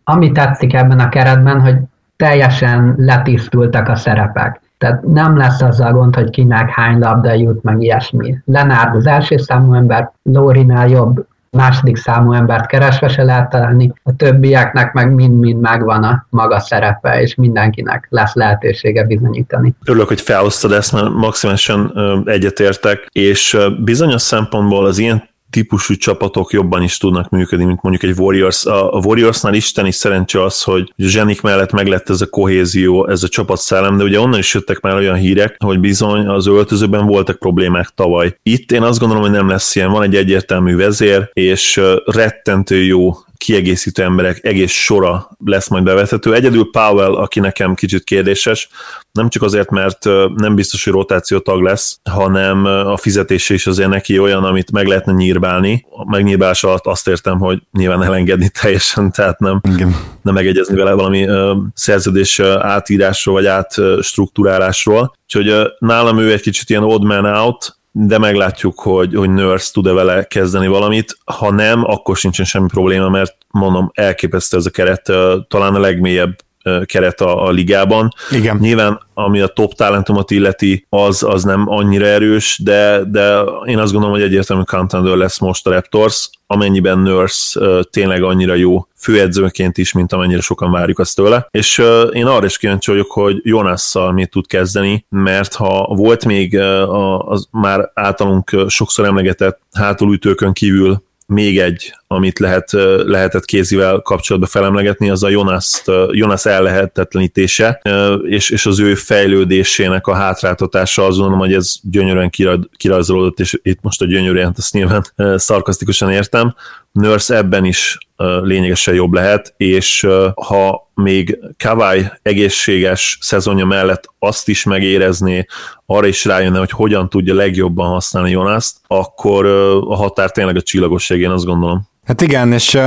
ami 0.04 0.32
tetszik 0.32 0.74
ebben 0.74 0.98
a 0.98 1.08
keretben, 1.08 1.60
hogy 1.60 1.76
teljesen 2.16 2.94
letisztultak 2.96 3.88
a 3.88 3.96
szerepek. 3.96 4.60
Tehát 4.78 5.02
nem 5.02 5.36
lesz 5.36 5.60
azzal 5.60 5.92
gond, 5.92 6.14
hogy 6.14 6.30
kinek 6.30 6.70
hány 6.70 6.98
labda 6.98 7.32
jut, 7.32 7.62
meg 7.62 7.82
ilyesmi. 7.82 8.38
Lenárd 8.44 8.94
az 8.94 9.06
első 9.06 9.36
számú 9.36 9.74
ember, 9.74 10.12
Lórinál 10.22 10.88
jobb 10.88 11.26
második 11.50 11.96
számú 11.96 12.32
embert 12.32 12.66
keresve 12.66 13.08
se 13.08 13.22
lehet 13.22 13.50
találni, 13.50 13.92
a 14.02 14.16
többieknek 14.16 14.92
meg 14.92 15.14
mind-mind 15.14 15.60
megvan 15.60 16.02
a 16.02 16.26
maga 16.30 16.60
szerepe, 16.60 17.20
és 17.20 17.34
mindenkinek 17.34 18.06
lesz 18.10 18.34
lehetősége 18.34 19.04
bizonyítani. 19.04 19.74
Örülök, 19.84 20.08
hogy 20.08 20.20
felosztad 20.20 20.72
ezt, 20.72 20.92
mert 20.92 21.08
maximálisan 21.08 21.92
egyetértek, 22.26 23.06
és 23.12 23.58
bizonyos 23.84 24.22
szempontból 24.22 24.86
az 24.86 24.98
ilyen 24.98 25.28
típusú 25.50 25.94
csapatok 25.94 26.52
jobban 26.52 26.82
is 26.82 26.98
tudnak 26.98 27.30
működni, 27.30 27.64
mint 27.64 27.82
mondjuk 27.82 28.10
egy 28.10 28.18
Warriors. 28.18 28.66
A, 28.66 29.00
Warriorsnál 29.04 29.54
isteni 29.54 29.90
szerencse 29.90 30.42
az, 30.42 30.62
hogy 30.62 30.92
a 30.96 31.02
zsenik 31.02 31.40
mellett 31.40 31.72
meglett 31.72 32.08
ez 32.08 32.20
a 32.20 32.30
kohézió, 32.30 33.08
ez 33.08 33.22
a 33.22 33.28
csapatszellem, 33.28 33.96
de 33.96 34.04
ugye 34.04 34.20
onnan 34.20 34.38
is 34.38 34.54
jöttek 34.54 34.80
már 34.80 34.94
olyan 34.94 35.16
hírek, 35.16 35.56
hogy 35.58 35.80
bizony 35.80 36.26
az 36.26 36.46
öltözőben 36.46 37.06
voltak 37.06 37.38
problémák 37.38 37.88
tavaly. 37.88 38.36
Itt 38.42 38.72
én 38.72 38.82
azt 38.82 38.98
gondolom, 38.98 39.22
hogy 39.22 39.32
nem 39.32 39.48
lesz 39.48 39.76
ilyen. 39.76 39.90
Van 39.90 40.02
egy 40.02 40.16
egyértelmű 40.16 40.76
vezér, 40.76 41.30
és 41.32 41.80
rettentő 42.04 42.82
jó 42.82 43.12
kiegészítő 43.38 44.02
emberek 44.02 44.44
egész 44.44 44.72
sora 44.72 45.30
lesz 45.44 45.68
majd 45.68 45.84
bevethető. 45.84 46.34
Egyedül 46.34 46.70
Powell, 46.70 47.14
aki 47.14 47.40
nekem 47.40 47.74
kicsit 47.74 48.04
kérdéses, 48.04 48.68
nem 49.12 49.28
csak 49.28 49.42
azért, 49.42 49.70
mert 49.70 50.04
nem 50.34 50.54
biztos, 50.54 50.84
hogy 50.84 50.92
rotáció 50.92 51.38
tag 51.38 51.62
lesz, 51.62 51.98
hanem 52.10 52.64
a 52.64 52.96
fizetése 52.96 53.54
is 53.54 53.66
azért 53.66 53.88
neki 53.88 54.18
olyan, 54.18 54.44
amit 54.44 54.72
meg 54.72 54.86
lehetne 54.86 55.12
nyírbálni. 55.12 55.86
A 55.90 56.10
megnyírbálás 56.10 56.64
alatt 56.64 56.86
azt 56.86 57.08
értem, 57.08 57.38
hogy 57.38 57.62
nyilván 57.72 58.02
elengedni 58.02 58.48
teljesen, 58.60 59.12
tehát 59.12 59.38
nem, 59.38 59.60
Igen. 59.72 59.96
nem 60.22 60.34
megegyezni 60.34 60.76
vele 60.76 60.92
valami 60.92 61.28
szerződés 61.74 62.40
átírásról 62.58 63.34
vagy 63.34 63.46
átstruktúrálásról. 63.46 65.16
Úgyhogy 65.24 65.72
nálam 65.78 66.18
ő 66.18 66.32
egy 66.32 66.40
kicsit 66.40 66.70
ilyen 66.70 66.82
odd 66.84 67.04
man 67.04 67.24
out, 67.24 67.77
de 68.06 68.18
meglátjuk, 68.18 68.80
hogy, 68.80 69.14
hogy 69.14 69.30
Nurse 69.30 69.70
tud-e 69.72 69.92
vele 69.92 70.24
kezdeni 70.24 70.66
valamit. 70.66 71.18
Ha 71.24 71.50
nem, 71.50 71.84
akkor 71.84 72.16
sincsen 72.16 72.44
semmi 72.44 72.68
probléma, 72.68 73.08
mert 73.08 73.36
mondom, 73.50 73.90
elképesztő 73.94 74.56
ez 74.56 74.66
a 74.66 74.70
keret, 74.70 75.12
talán 75.48 75.74
a 75.74 75.78
legmélyebb 75.78 76.36
keret 76.84 77.20
a, 77.20 77.46
a 77.46 77.50
ligában. 77.50 78.08
Igen. 78.30 78.56
Nyilván, 78.60 79.00
ami 79.14 79.40
a 79.40 79.46
top 79.46 79.74
talentumot 79.74 80.30
illeti, 80.30 80.86
az, 80.88 81.22
az 81.22 81.44
nem 81.44 81.64
annyira 81.68 82.06
erős, 82.06 82.60
de, 82.62 83.02
de 83.10 83.40
én 83.64 83.78
azt 83.78 83.92
gondolom, 83.92 84.16
hogy 84.16 84.24
egyértelmű 84.24 84.62
contender 84.62 85.16
lesz 85.16 85.38
most 85.38 85.66
a 85.66 85.70
Raptors, 85.70 86.30
amennyiben 86.46 86.98
Nurse 86.98 87.60
uh, 87.60 87.80
tényleg 87.90 88.22
annyira 88.22 88.54
jó 88.54 88.86
főedzőként 88.96 89.78
is, 89.78 89.92
mint 89.92 90.12
amennyire 90.12 90.40
sokan 90.40 90.70
várjuk 90.70 90.98
azt 90.98 91.16
tőle. 91.16 91.46
És 91.50 91.78
uh, 91.78 91.86
én 92.12 92.26
arra 92.26 92.44
is 92.44 92.58
kíváncsi 92.58 92.90
vagyok, 92.90 93.10
hogy 93.10 93.40
Jonasszal 93.42 94.12
mit 94.12 94.30
tud 94.30 94.46
kezdeni, 94.46 95.06
mert 95.08 95.54
ha 95.54 95.94
volt 95.94 96.24
még 96.24 96.54
uh, 96.54 97.30
az 97.30 97.48
már 97.50 97.90
általunk 97.94 98.64
sokszor 98.68 99.04
emlegetett 99.04 99.60
hátulütőkön 99.72 100.52
kívül 100.52 101.06
még 101.32 101.58
egy, 101.58 101.94
amit 102.06 102.38
lehet, 102.38 102.72
lehetett 103.04 103.44
kézivel 103.44 104.00
kapcsolatban 104.00 104.50
felemlegetni, 104.50 105.10
az 105.10 105.22
a 105.22 105.28
Jonas, 105.28 105.82
Jonas 106.10 106.46
ellehetetlenítése, 106.46 107.80
és, 108.22 108.50
és 108.50 108.66
az 108.66 108.80
ő 108.80 108.94
fejlődésének 108.94 110.06
a 110.06 110.14
hátráltatása, 110.14 111.04
gondolom, 111.16 111.38
hogy 111.38 111.54
ez 111.54 111.74
gyönyörűen 111.82 112.30
kirajzolódott, 112.76 113.40
és 113.40 113.58
itt 113.62 113.82
most 113.82 114.02
a 114.02 114.06
gyönyörűen, 114.06 114.54
azt 114.56 114.72
nyilván 114.72 115.04
szarkasztikusan 115.36 116.10
értem, 116.10 116.54
Nurse 116.92 117.36
ebben 117.36 117.64
is 117.64 117.98
lényegesen 118.42 118.94
jobb 118.94 119.12
lehet, 119.12 119.54
és 119.56 120.06
ha 120.34 120.90
még 120.94 121.38
Kawai 121.56 122.06
egészséges 122.22 123.18
szezonja 123.20 123.64
mellett 123.64 124.04
azt 124.18 124.48
is 124.48 124.64
megérezné, 124.64 125.46
arra 125.86 126.06
is 126.06 126.24
rájönne, 126.24 126.58
hogy 126.58 126.70
hogyan 126.70 127.08
tudja 127.08 127.34
legjobban 127.34 127.88
használni 127.88 128.30
Jonaszt, 128.30 128.76
akkor 128.86 129.46
a 129.88 129.96
határ 129.96 130.30
tényleg 130.30 130.56
a 130.56 130.62
csillagosság, 130.62 131.20
én 131.20 131.30
azt 131.30 131.44
gondolom. 131.44 131.88
Hát 132.08 132.20
igen, 132.20 132.52
és 132.52 132.78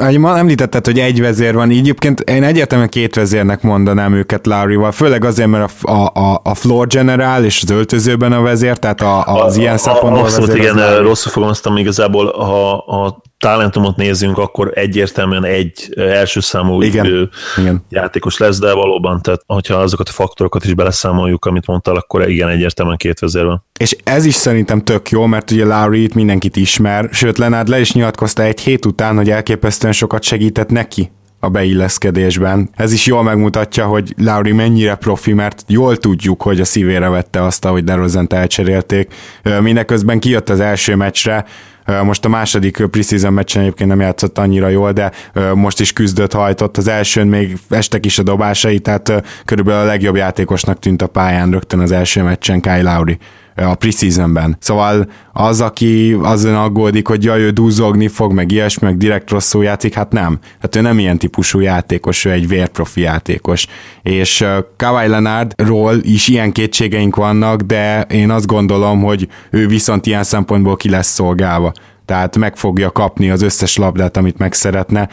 uh, 0.00 0.18
ma 0.18 0.38
említetted, 0.38 0.86
hogy 0.86 0.98
egy 0.98 1.20
vezér 1.20 1.54
van, 1.54 1.70
így 1.70 1.78
egyébként 1.78 2.20
én 2.20 2.42
egyértelműen 2.42 2.90
két 2.90 3.14
vezérnek 3.14 3.62
mondanám 3.62 4.14
őket 4.14 4.46
Lowry-val, 4.46 4.92
főleg 4.92 5.24
azért, 5.24 5.48
mert 5.48 5.82
a, 5.82 6.06
a, 6.06 6.40
a 6.44 6.54
floor 6.54 6.86
general 6.86 7.44
és 7.44 7.62
az 7.62 7.70
öltözőben 7.70 8.32
a 8.32 8.40
vezér, 8.40 8.78
tehát 8.78 9.00
a, 9.00 9.24
az 9.24 9.56
a, 9.56 9.60
ilyen 9.60 9.78
szempontból 9.78 10.22
Abszolút 10.22 10.54
igen, 10.54 11.02
rosszul 11.02 11.32
fogalmaztam 11.32 11.76
igazából, 11.76 12.32
ha 12.32 12.72
a 12.72 13.22
talentumot 13.40 13.96
nézzünk, 13.96 14.38
akkor 14.38 14.70
egyértelműen 14.74 15.44
egy 15.44 15.92
első 15.96 16.40
számú 16.40 16.82
igen, 16.82 17.30
igen. 17.56 17.84
játékos 17.88 18.38
lesz, 18.38 18.58
de 18.58 18.72
valóban, 18.72 19.22
tehát 19.22 19.42
hogyha 19.46 19.74
azokat 19.74 20.08
a 20.08 20.12
faktorokat 20.12 20.64
is 20.64 20.74
beleszámoljuk, 20.74 21.44
amit 21.44 21.66
mondtál, 21.66 21.94
akkor 21.94 22.30
igen, 22.30 22.48
egyértelműen 22.48 22.96
két 22.96 23.18
vezér 23.18 23.44
van. 23.44 23.64
És 23.78 23.96
ez 24.04 24.24
is 24.24 24.34
szerintem 24.34 24.80
tök 24.84 25.10
jó, 25.10 25.26
mert 25.26 25.50
ugye 25.50 25.64
Lowry 25.64 26.02
itt 26.02 26.14
mindenkit 26.14 26.56
ismer, 26.56 27.08
sőt 27.12 27.38
Leonard 27.38 27.68
le 27.68 27.80
is 27.80 27.92
nyilatkozta 27.92 28.42
egy 28.42 28.60
hét 28.60 28.86
után, 28.86 29.16
hogy 29.16 29.30
elképesztően 29.30 29.92
sokat 29.92 30.22
segített 30.22 30.68
neki 30.68 31.10
a 31.42 31.48
beilleszkedésben. 31.48 32.70
Ez 32.76 32.92
is 32.92 33.06
jól 33.06 33.22
megmutatja, 33.22 33.86
hogy 33.86 34.14
Lauri 34.16 34.52
mennyire 34.52 34.94
profi, 34.94 35.32
mert 35.32 35.64
jól 35.66 35.96
tudjuk, 35.96 36.42
hogy 36.42 36.60
a 36.60 36.64
szívére 36.64 37.08
vette 37.08 37.44
azt, 37.44 37.64
hogy 37.64 37.84
DeRozan-t 37.84 38.32
elcserélték. 38.32 39.14
Mindeközben 39.60 40.20
kijött 40.20 40.48
az 40.48 40.60
első 40.60 40.94
meccsre, 40.94 41.44
most 42.02 42.24
a 42.24 42.28
második 42.28 42.86
preseason 42.90 43.32
meccsen 43.32 43.62
egyébként 43.62 43.88
nem 43.88 44.00
játszott 44.00 44.38
annyira 44.38 44.68
jól, 44.68 44.92
de 44.92 45.12
most 45.54 45.80
is 45.80 45.92
küzdött, 45.92 46.32
hajtott. 46.32 46.76
Az 46.76 46.88
elsőn 46.88 47.26
még 47.26 47.58
estek 47.68 48.06
is 48.06 48.18
a 48.18 48.22
dobásai, 48.22 48.78
tehát 48.78 49.22
körülbelül 49.44 49.80
a 49.80 49.84
legjobb 49.84 50.16
játékosnak 50.16 50.78
tűnt 50.78 51.02
a 51.02 51.06
pályán 51.06 51.50
rögtön 51.50 51.80
az 51.80 51.92
első 51.92 52.22
meccsen 52.22 52.60
Kyle 52.60 52.82
Lowry 52.82 53.18
a 53.56 53.74
preseasonben. 53.74 54.56
Szóval 54.60 55.08
az, 55.32 55.60
aki 55.60 56.16
azon 56.22 56.54
aggódik, 56.54 57.06
hogy 57.06 57.24
jaj, 57.24 57.40
ő 57.40 57.50
dúzogni 57.50 58.08
fog, 58.08 58.32
meg 58.32 58.52
ilyesmi, 58.52 58.86
meg 58.86 58.96
direkt 58.96 59.30
rosszul 59.30 59.64
játszik, 59.64 59.94
hát 59.94 60.12
nem. 60.12 60.38
Hát 60.60 60.76
ő 60.76 60.80
nem 60.80 60.98
ilyen 60.98 61.18
típusú 61.18 61.60
játékos, 61.60 62.24
ő 62.24 62.30
egy 62.30 62.48
vérprofi 62.48 63.00
játékos. 63.00 63.66
És 64.02 64.44
Kawhi 64.76 65.08
Leonardról 65.08 65.98
is 66.02 66.28
ilyen 66.28 66.52
kétségeink 66.52 67.16
vannak, 67.16 67.60
de 67.60 68.02
én 68.02 68.30
azt 68.30 68.46
gondolom, 68.46 69.02
hogy 69.02 69.28
ő 69.50 69.66
viszont 69.66 70.06
ilyen 70.06 70.24
szempontból 70.24 70.76
ki 70.76 70.90
lesz 70.90 71.08
szolgálva. 71.12 71.72
Tehát 72.10 72.36
meg 72.36 72.56
fogja 72.56 72.90
kapni 72.90 73.30
az 73.30 73.42
összes 73.42 73.76
labdát, 73.76 74.16
amit 74.16 74.38
meg 74.38 74.52
szeretne. 74.52 75.08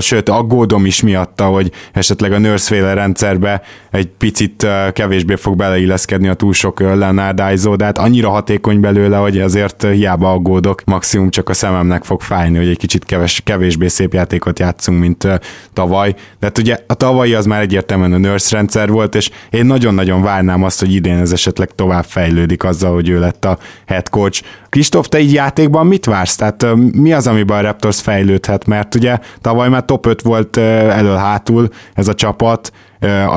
Sőt, 0.00 0.28
aggódom 0.28 0.86
is 0.86 1.02
miatta, 1.02 1.44
hogy 1.44 1.72
esetleg 1.92 2.32
a 2.32 2.38
nurse 2.38 2.94
rendszerbe 2.94 3.62
egy 3.90 4.06
picit 4.06 4.66
kevésbé 4.92 5.34
fog 5.34 5.56
beleilleszkedni 5.56 6.28
a 6.28 6.34
túl 6.34 6.52
sok 6.52 6.80
Leonard 6.80 7.36
de 7.76 7.84
hát 7.84 7.98
annyira 7.98 8.30
hatékony 8.30 8.80
belőle, 8.80 9.16
hogy 9.16 9.38
azért 9.40 9.82
hiába 9.82 10.32
aggódok, 10.32 10.82
maximum 10.84 11.30
csak 11.30 11.48
a 11.48 11.54
szememnek 11.54 12.04
fog 12.04 12.20
fájni, 12.20 12.56
hogy 12.56 12.68
egy 12.68 12.78
kicsit 12.78 13.04
keves, 13.04 13.40
kevésbé 13.44 13.86
szép 13.86 14.12
játékot 14.12 14.58
játszunk, 14.58 15.00
mint 15.00 15.28
tavaly. 15.72 16.12
De 16.12 16.46
hát 16.46 16.58
ugye 16.58 16.78
a 16.86 16.94
tavalyi 16.94 17.34
az 17.34 17.46
már 17.46 17.60
egyértelműen 17.60 18.12
a 18.12 18.18
nurse 18.18 18.56
rendszer 18.56 18.90
volt, 18.90 19.14
és 19.14 19.30
én 19.50 19.66
nagyon-nagyon 19.66 20.22
várnám 20.22 20.62
azt, 20.62 20.80
hogy 20.80 20.94
idén 20.94 21.18
ez 21.18 21.32
esetleg 21.32 21.70
tovább 21.74 22.04
fejlődik 22.04 22.64
azzal, 22.64 22.94
hogy 22.94 23.08
ő 23.08 23.18
lett 23.18 23.44
a 23.44 23.58
head 23.86 24.08
coach. 24.08 24.42
Kristóf, 24.76 25.08
te 25.08 25.18
így 25.18 25.32
játékban 25.32 25.86
mit 25.86 26.04
vársz? 26.04 26.36
Tehát 26.36 26.66
mi 26.92 27.12
az, 27.12 27.26
amiben 27.26 27.58
a 27.58 27.60
Raptors 27.60 28.00
fejlődhet? 28.00 28.66
Mert 28.66 28.94
ugye 28.94 29.18
tavaly 29.40 29.68
már 29.68 29.84
top 29.84 30.06
5 30.06 30.22
volt 30.22 30.56
elől-hátul 30.56 31.68
ez 31.94 32.08
a 32.08 32.14
csapat, 32.14 32.72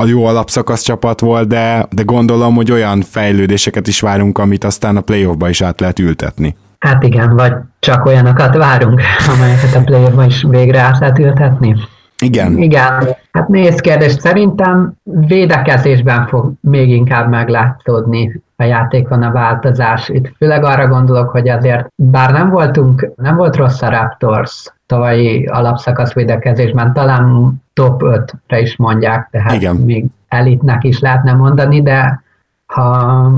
a 0.00 0.06
jó 0.06 0.24
alapszakasz 0.24 0.82
csapat 0.82 1.20
volt, 1.20 1.48
de, 1.48 1.86
de 1.90 2.02
gondolom, 2.02 2.54
hogy 2.54 2.72
olyan 2.72 3.02
fejlődéseket 3.02 3.86
is 3.86 4.00
várunk, 4.00 4.38
amit 4.38 4.64
aztán 4.64 4.96
a 4.96 5.00
playoffba 5.00 5.48
is 5.48 5.62
át 5.62 5.80
lehet 5.80 5.98
ültetni. 5.98 6.56
Hát 6.78 7.02
igen, 7.02 7.36
vagy 7.36 7.52
csak 7.78 8.04
olyanokat 8.04 8.56
várunk, 8.56 9.00
amelyeket 9.34 9.74
a 9.74 9.80
playoffba 9.84 10.24
is 10.24 10.44
végre 10.48 10.80
át 10.80 10.98
lehet 10.98 11.18
ültetni. 11.18 11.76
Igen. 12.18 12.58
Igen. 12.58 13.16
Hát 13.32 13.48
nézd 13.48 13.80
kérdés, 13.80 14.12
szerintem 14.12 14.92
védekezésben 15.02 16.26
fog 16.26 16.52
még 16.60 16.88
inkább 16.88 17.30
meglátszódni 17.30 18.42
a 18.60 18.64
játékon 18.64 19.22
a 19.22 19.32
változás. 19.32 20.08
Itt 20.08 20.32
főleg 20.36 20.64
arra 20.64 20.88
gondolok, 20.88 21.30
hogy 21.30 21.48
azért, 21.48 21.86
bár 21.94 22.32
nem 22.32 22.50
voltunk, 22.50 23.10
nem 23.16 23.36
volt 23.36 23.56
rossz 23.56 23.82
a 23.82 23.88
Raptors 23.88 24.72
tavalyi 24.86 25.46
alapszakasz 25.46 26.12
védekezésben, 26.12 26.92
talán 26.92 27.54
top 27.74 28.02
5-re 28.04 28.60
is 28.60 28.76
mondják, 28.76 29.28
tehát 29.30 29.52
Igen. 29.52 29.76
még 29.76 30.06
elitnek 30.28 30.84
is 30.84 31.00
lehetne 31.00 31.32
mondani, 31.32 31.82
de 31.82 32.22
ha 32.66 33.30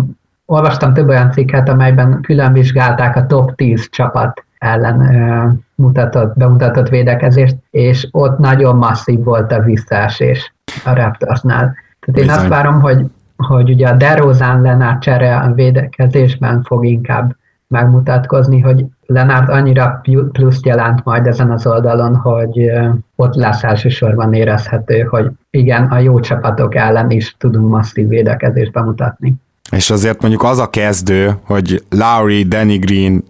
olvastam 0.46 0.94
több 0.94 1.08
olyan 1.08 1.30
cikket, 1.30 1.68
amelyben 1.68 2.20
külön 2.20 2.52
vizsgálták 2.52 3.16
a 3.16 3.26
top 3.26 3.54
10 3.54 3.88
csapat 3.90 4.44
ellen 4.58 5.14
ö, 5.14 5.48
mutatott, 5.74 6.36
bemutatott 6.36 6.88
védekezést, 6.88 7.56
és 7.70 8.08
ott 8.10 8.38
nagyon 8.38 8.76
masszív 8.76 9.22
volt 9.22 9.52
a 9.52 9.60
visszaesés 9.60 10.54
a 10.84 10.94
Raptorsnál. 10.94 11.74
Tehát 12.00 12.20
én 12.20 12.26
Bizony. 12.26 12.38
azt 12.38 12.48
várom, 12.48 12.80
hogy, 12.80 13.06
hogy 13.36 13.70
ugye 13.70 13.88
a 13.88 13.96
DeRozan 13.96 14.60
Lenár 14.60 14.98
csere 14.98 15.52
védekezésben 15.54 16.62
fog 16.62 16.86
inkább 16.86 17.36
megmutatkozni, 17.66 18.60
hogy 18.60 18.84
Lenárd 19.06 19.48
annyira 19.48 20.02
pluszt 20.32 20.66
jelent 20.66 21.04
majd 21.04 21.26
ezen 21.26 21.50
az 21.50 21.66
oldalon, 21.66 22.16
hogy 22.16 22.70
ott 23.16 23.34
lesz 23.34 23.62
elsősorban 23.62 24.34
érezhető, 24.34 25.00
hogy 25.00 25.30
igen, 25.50 25.84
a 25.84 25.98
jó 25.98 26.20
csapatok 26.20 26.74
ellen 26.74 27.10
is 27.10 27.34
tudunk 27.38 27.68
masszív 27.68 28.08
védekezést 28.08 28.72
bemutatni. 28.72 29.34
És 29.70 29.90
azért 29.90 30.20
mondjuk 30.20 30.42
az 30.42 30.58
a 30.58 30.70
kezdő, 30.70 31.36
hogy 31.44 31.84
Lowry, 31.88 32.42
Danny 32.42 32.78
Green, 32.78 33.24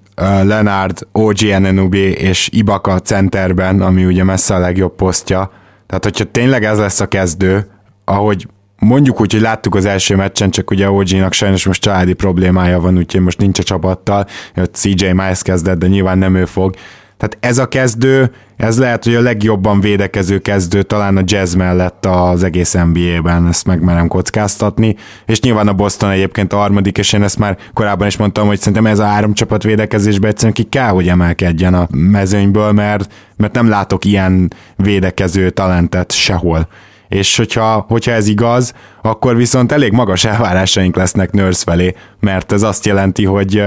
Leonard, 0.44 1.06
OG 1.12 1.36
NNUB 1.60 1.94
és 1.94 2.48
Ibaka 2.52 2.98
centerben, 2.98 3.80
ami 3.80 4.04
ugye 4.04 4.24
messze 4.24 4.54
a 4.54 4.58
legjobb 4.58 4.94
posztja. 4.94 5.50
Tehát, 5.86 6.04
hogyha 6.04 6.24
tényleg 6.24 6.64
ez 6.64 6.78
lesz 6.78 7.00
a 7.00 7.06
kezdő, 7.06 7.66
ahogy 8.04 8.48
mondjuk 8.84 9.20
úgy, 9.20 9.32
hogy 9.32 9.40
láttuk 9.40 9.74
az 9.74 9.84
első 9.84 10.16
meccsen, 10.16 10.50
csak 10.50 10.70
ugye 10.70 10.90
OG-nak 10.90 11.32
sajnos 11.32 11.66
most 11.66 11.82
családi 11.82 12.12
problémája 12.12 12.80
van, 12.80 12.98
úgyhogy 12.98 13.20
most 13.20 13.38
nincs 13.38 13.58
a 13.58 13.62
csapattal, 13.62 14.26
CJ 14.72 15.06
Miles 15.06 15.42
kezdett, 15.42 15.78
de 15.78 15.86
nyilván 15.86 16.18
nem 16.18 16.34
ő 16.34 16.44
fog. 16.44 16.74
Tehát 17.16 17.36
ez 17.40 17.58
a 17.58 17.68
kezdő, 17.68 18.30
ez 18.56 18.78
lehet, 18.78 19.04
hogy 19.04 19.14
a 19.14 19.20
legjobban 19.20 19.80
védekező 19.80 20.38
kezdő 20.38 20.82
talán 20.82 21.16
a 21.16 21.22
jazz 21.24 21.54
mellett 21.54 22.06
az 22.06 22.42
egész 22.42 22.72
NBA-ben, 22.72 23.48
ezt 23.48 23.66
megmerem 23.66 24.08
kockáztatni, 24.08 24.96
és 25.26 25.40
nyilván 25.40 25.68
a 25.68 25.72
Boston 25.72 26.10
egyébként 26.10 26.52
a 26.52 26.56
harmadik, 26.56 26.98
és 26.98 27.12
én 27.12 27.22
ezt 27.22 27.38
már 27.38 27.58
korábban 27.72 28.06
is 28.06 28.16
mondtam, 28.16 28.46
hogy 28.46 28.58
szerintem 28.58 28.86
ez 28.86 28.98
a 28.98 29.04
három 29.04 29.34
csapat 29.34 29.62
védekezésben 29.62 30.30
egyszerűen 30.30 30.54
ki 30.54 30.62
kell, 30.62 30.90
hogy 30.90 31.08
emelkedjen 31.08 31.74
a 31.74 31.88
mezőnyből, 31.90 32.72
mert, 32.72 33.12
mert 33.36 33.54
nem 33.54 33.68
látok 33.68 34.04
ilyen 34.04 34.52
védekező 34.76 35.50
talentet 35.50 36.12
sehol 36.12 36.68
és 37.12 37.36
hogyha, 37.36 37.84
hogyha 37.88 38.12
ez 38.12 38.28
igaz, 38.28 38.74
akkor 39.02 39.36
viszont 39.36 39.72
elég 39.72 39.92
magas 39.92 40.24
elvárásaink 40.24 40.96
lesznek 40.96 41.32
Nurse 41.32 41.62
felé, 41.64 41.94
mert 42.20 42.52
ez 42.52 42.62
azt 42.62 42.86
jelenti, 42.86 43.24
hogy 43.24 43.64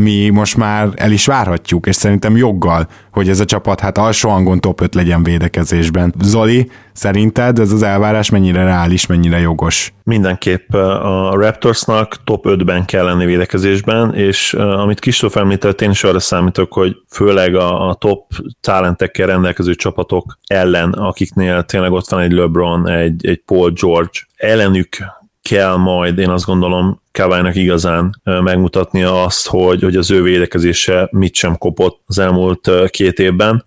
mi 0.00 0.28
most 0.28 0.56
már 0.56 0.88
el 0.94 1.12
is 1.12 1.26
várhatjuk, 1.26 1.86
és 1.86 1.96
szerintem 1.96 2.36
joggal, 2.36 2.88
hogy 3.12 3.28
ez 3.28 3.40
a 3.40 3.44
csapat 3.44 3.80
hát 3.80 3.98
alsó 3.98 4.28
hangon 4.28 4.60
top 4.60 4.80
5 4.80 4.94
legyen 4.94 5.22
védekezésben. 5.22 6.14
Zoli, 6.22 6.70
szerinted 6.92 7.58
ez 7.58 7.72
az 7.72 7.82
elvárás 7.82 8.30
mennyire 8.30 8.64
reális, 8.64 9.06
mennyire 9.06 9.38
jogos? 9.38 9.92
Mindenképp 10.02 10.74
a 10.74 11.30
Raptorsnak 11.34 12.24
top 12.24 12.44
5-ben 12.48 12.84
kell 12.84 13.04
lenni 13.04 13.24
védekezésben, 13.24 14.14
és 14.14 14.54
amit 14.54 15.00
Kistóf 15.00 15.36
említett, 15.36 15.80
én 15.80 15.90
is 15.90 16.04
arra 16.04 16.20
számítok, 16.20 16.72
hogy 16.72 16.96
főleg 17.10 17.54
a, 17.54 17.88
a 17.88 17.94
top 17.94 18.32
talentekkel 18.60 19.26
rendelkező 19.26 19.74
csapatok 19.74 20.38
ellen, 20.46 20.92
akiknél 20.92 21.62
tényleg 21.62 21.92
ott 21.92 22.08
van 22.08 22.20
egy 22.20 22.32
LeBron, 22.32 22.88
egy, 22.88 23.26
egy 23.26 23.42
Paul 23.44 23.70
George, 23.70 24.18
ellenük 24.36 24.88
kell 25.48 25.76
majd, 25.76 26.18
én 26.18 26.28
azt 26.28 26.44
gondolom, 26.44 27.00
Káválynak 27.10 27.54
igazán 27.54 28.20
megmutatnia 28.24 29.24
azt, 29.24 29.46
hogy, 29.46 29.82
hogy 29.82 29.96
az 29.96 30.10
ő 30.10 30.22
védekezése 30.22 31.08
mit 31.10 31.34
sem 31.34 31.58
kopott 31.58 32.02
az 32.06 32.18
elmúlt 32.18 32.70
két 32.90 33.18
évben, 33.18 33.64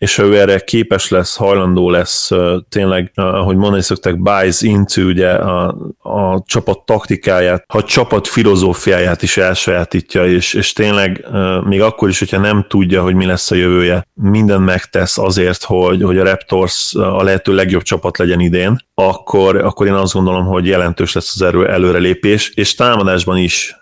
és 0.00 0.18
ő 0.18 0.38
erre 0.38 0.58
képes 0.58 1.08
lesz, 1.08 1.36
hajlandó 1.36 1.90
lesz, 1.90 2.30
tényleg, 2.68 3.10
ahogy 3.14 3.56
mondani 3.56 3.82
szokták, 3.82 4.22
buys 4.22 4.62
into 4.62 5.02
ugye 5.02 5.30
a, 5.30 5.76
a 5.98 6.42
csapat 6.46 6.78
taktikáját, 6.84 7.64
a 7.66 7.82
csapat 7.82 8.28
filozófiáját 8.28 9.22
is 9.22 9.36
elsajátítja, 9.36 10.26
és, 10.26 10.54
és 10.54 10.72
tényleg 10.72 11.26
még 11.64 11.80
akkor 11.80 12.08
is, 12.08 12.18
hogyha 12.18 12.38
nem 12.38 12.66
tudja, 12.68 13.02
hogy 13.02 13.14
mi 13.14 13.26
lesz 13.26 13.50
a 13.50 13.54
jövője, 13.54 14.06
minden 14.14 14.62
megtesz 14.62 15.18
azért, 15.18 15.64
hogy, 15.64 16.02
hogy 16.02 16.18
a 16.18 16.24
Raptors 16.24 16.94
a 16.94 17.22
lehető 17.22 17.54
legjobb 17.54 17.82
csapat 17.82 18.18
legyen 18.18 18.40
idén, 18.40 18.84
akkor, 18.94 19.56
akkor 19.56 19.86
én 19.86 19.92
azt 19.92 20.12
gondolom, 20.12 20.44
hogy 20.44 20.66
jelentős 20.66 21.12
lesz 21.12 21.32
az 21.34 21.42
erő, 21.42 21.68
előrelépés, 21.68 22.52
és 22.54 22.74
támadásban 22.74 23.36
is 23.36 23.79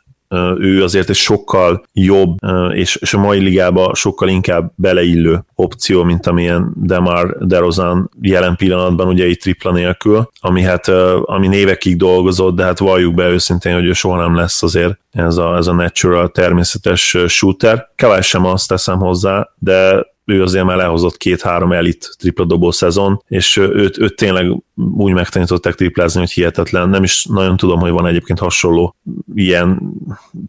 ő 0.59 0.83
azért 0.83 1.09
egy 1.09 1.17
sokkal 1.17 1.85
jobb, 1.93 2.37
és, 2.73 2.97
és 2.97 3.15
a 3.15 3.19
mai 3.19 3.39
ligába 3.39 3.95
sokkal 3.95 4.29
inkább 4.29 4.73
beleillő 4.75 5.45
opció, 5.55 6.05
mint 6.05 6.27
amilyen 6.27 6.73
Demar 6.77 7.37
DeRozan 7.41 8.11
jelen 8.21 8.57
pillanatban, 8.57 9.07
ugye 9.07 9.27
itt 9.27 9.41
tripla 9.41 9.73
nélkül, 9.73 10.31
ami 10.41 10.63
hát, 10.63 10.89
ami 11.23 11.47
névekig 11.47 11.97
dolgozott, 11.97 12.57
de 12.57 12.65
hát 12.65 12.79
valljuk 12.79 13.15
be 13.15 13.29
őszintén, 13.29 13.75
hogy 13.75 13.85
ő 13.85 13.93
soha 13.93 14.17
nem 14.17 14.35
lesz 14.35 14.63
azért 14.63 14.99
ez 15.11 15.37
a, 15.37 15.57
ez 15.57 15.67
a 15.67 15.73
natural, 15.73 16.29
természetes 16.29 17.17
shooter. 17.27 17.89
Kevás 17.95 18.27
sem 18.27 18.45
azt 18.45 18.69
teszem 18.69 18.99
hozzá, 18.99 19.49
de 19.59 20.07
ő 20.29 20.43
azért 20.43 20.65
már 20.65 20.77
lehozott 20.77 21.17
két-három 21.17 21.73
elit 21.73 22.17
tripla 22.19 22.45
dobó 22.45 22.71
szezon, 22.71 23.23
és 23.29 23.57
őt, 23.57 23.99
őt 23.99 24.17
tényleg 24.17 24.63
úgy 24.97 25.13
megtanították 25.13 25.75
triplázni, 25.75 26.21
hogy 26.21 26.31
hihetetlen. 26.31 26.89
Nem 26.89 27.03
is 27.03 27.25
nagyon 27.25 27.57
tudom, 27.57 27.81
hogy 27.81 27.91
van 27.91 28.07
egyébként 28.07 28.39
hasonló 28.39 28.97
ilyen 29.35 29.81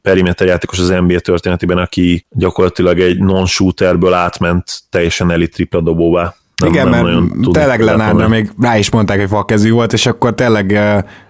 perimeter 0.02 0.60
az 0.70 0.90
NBA 0.90 1.20
történetében, 1.20 1.78
aki 1.78 2.26
gyakorlatilag 2.30 3.00
egy 3.00 3.20
non-shooterből 3.20 4.14
átment 4.14 4.82
teljesen 4.90 5.32
elit 5.32 5.54
tripla 5.54 5.82
dobóvá. 5.82 6.36
Nem, 6.60 6.70
Igen, 6.70 6.90
nem 6.90 7.06
mert 7.06 7.52
tényleg 7.52 7.82
Lenárra 7.82 8.28
még 8.28 8.52
rá 8.62 8.78
is 8.78 8.92
mondták, 8.92 9.20
hogy 9.20 9.30
falkezű 9.30 9.72
volt, 9.72 9.94
és 9.94 10.06
akkor 10.06 10.36
tényleg 10.36 10.80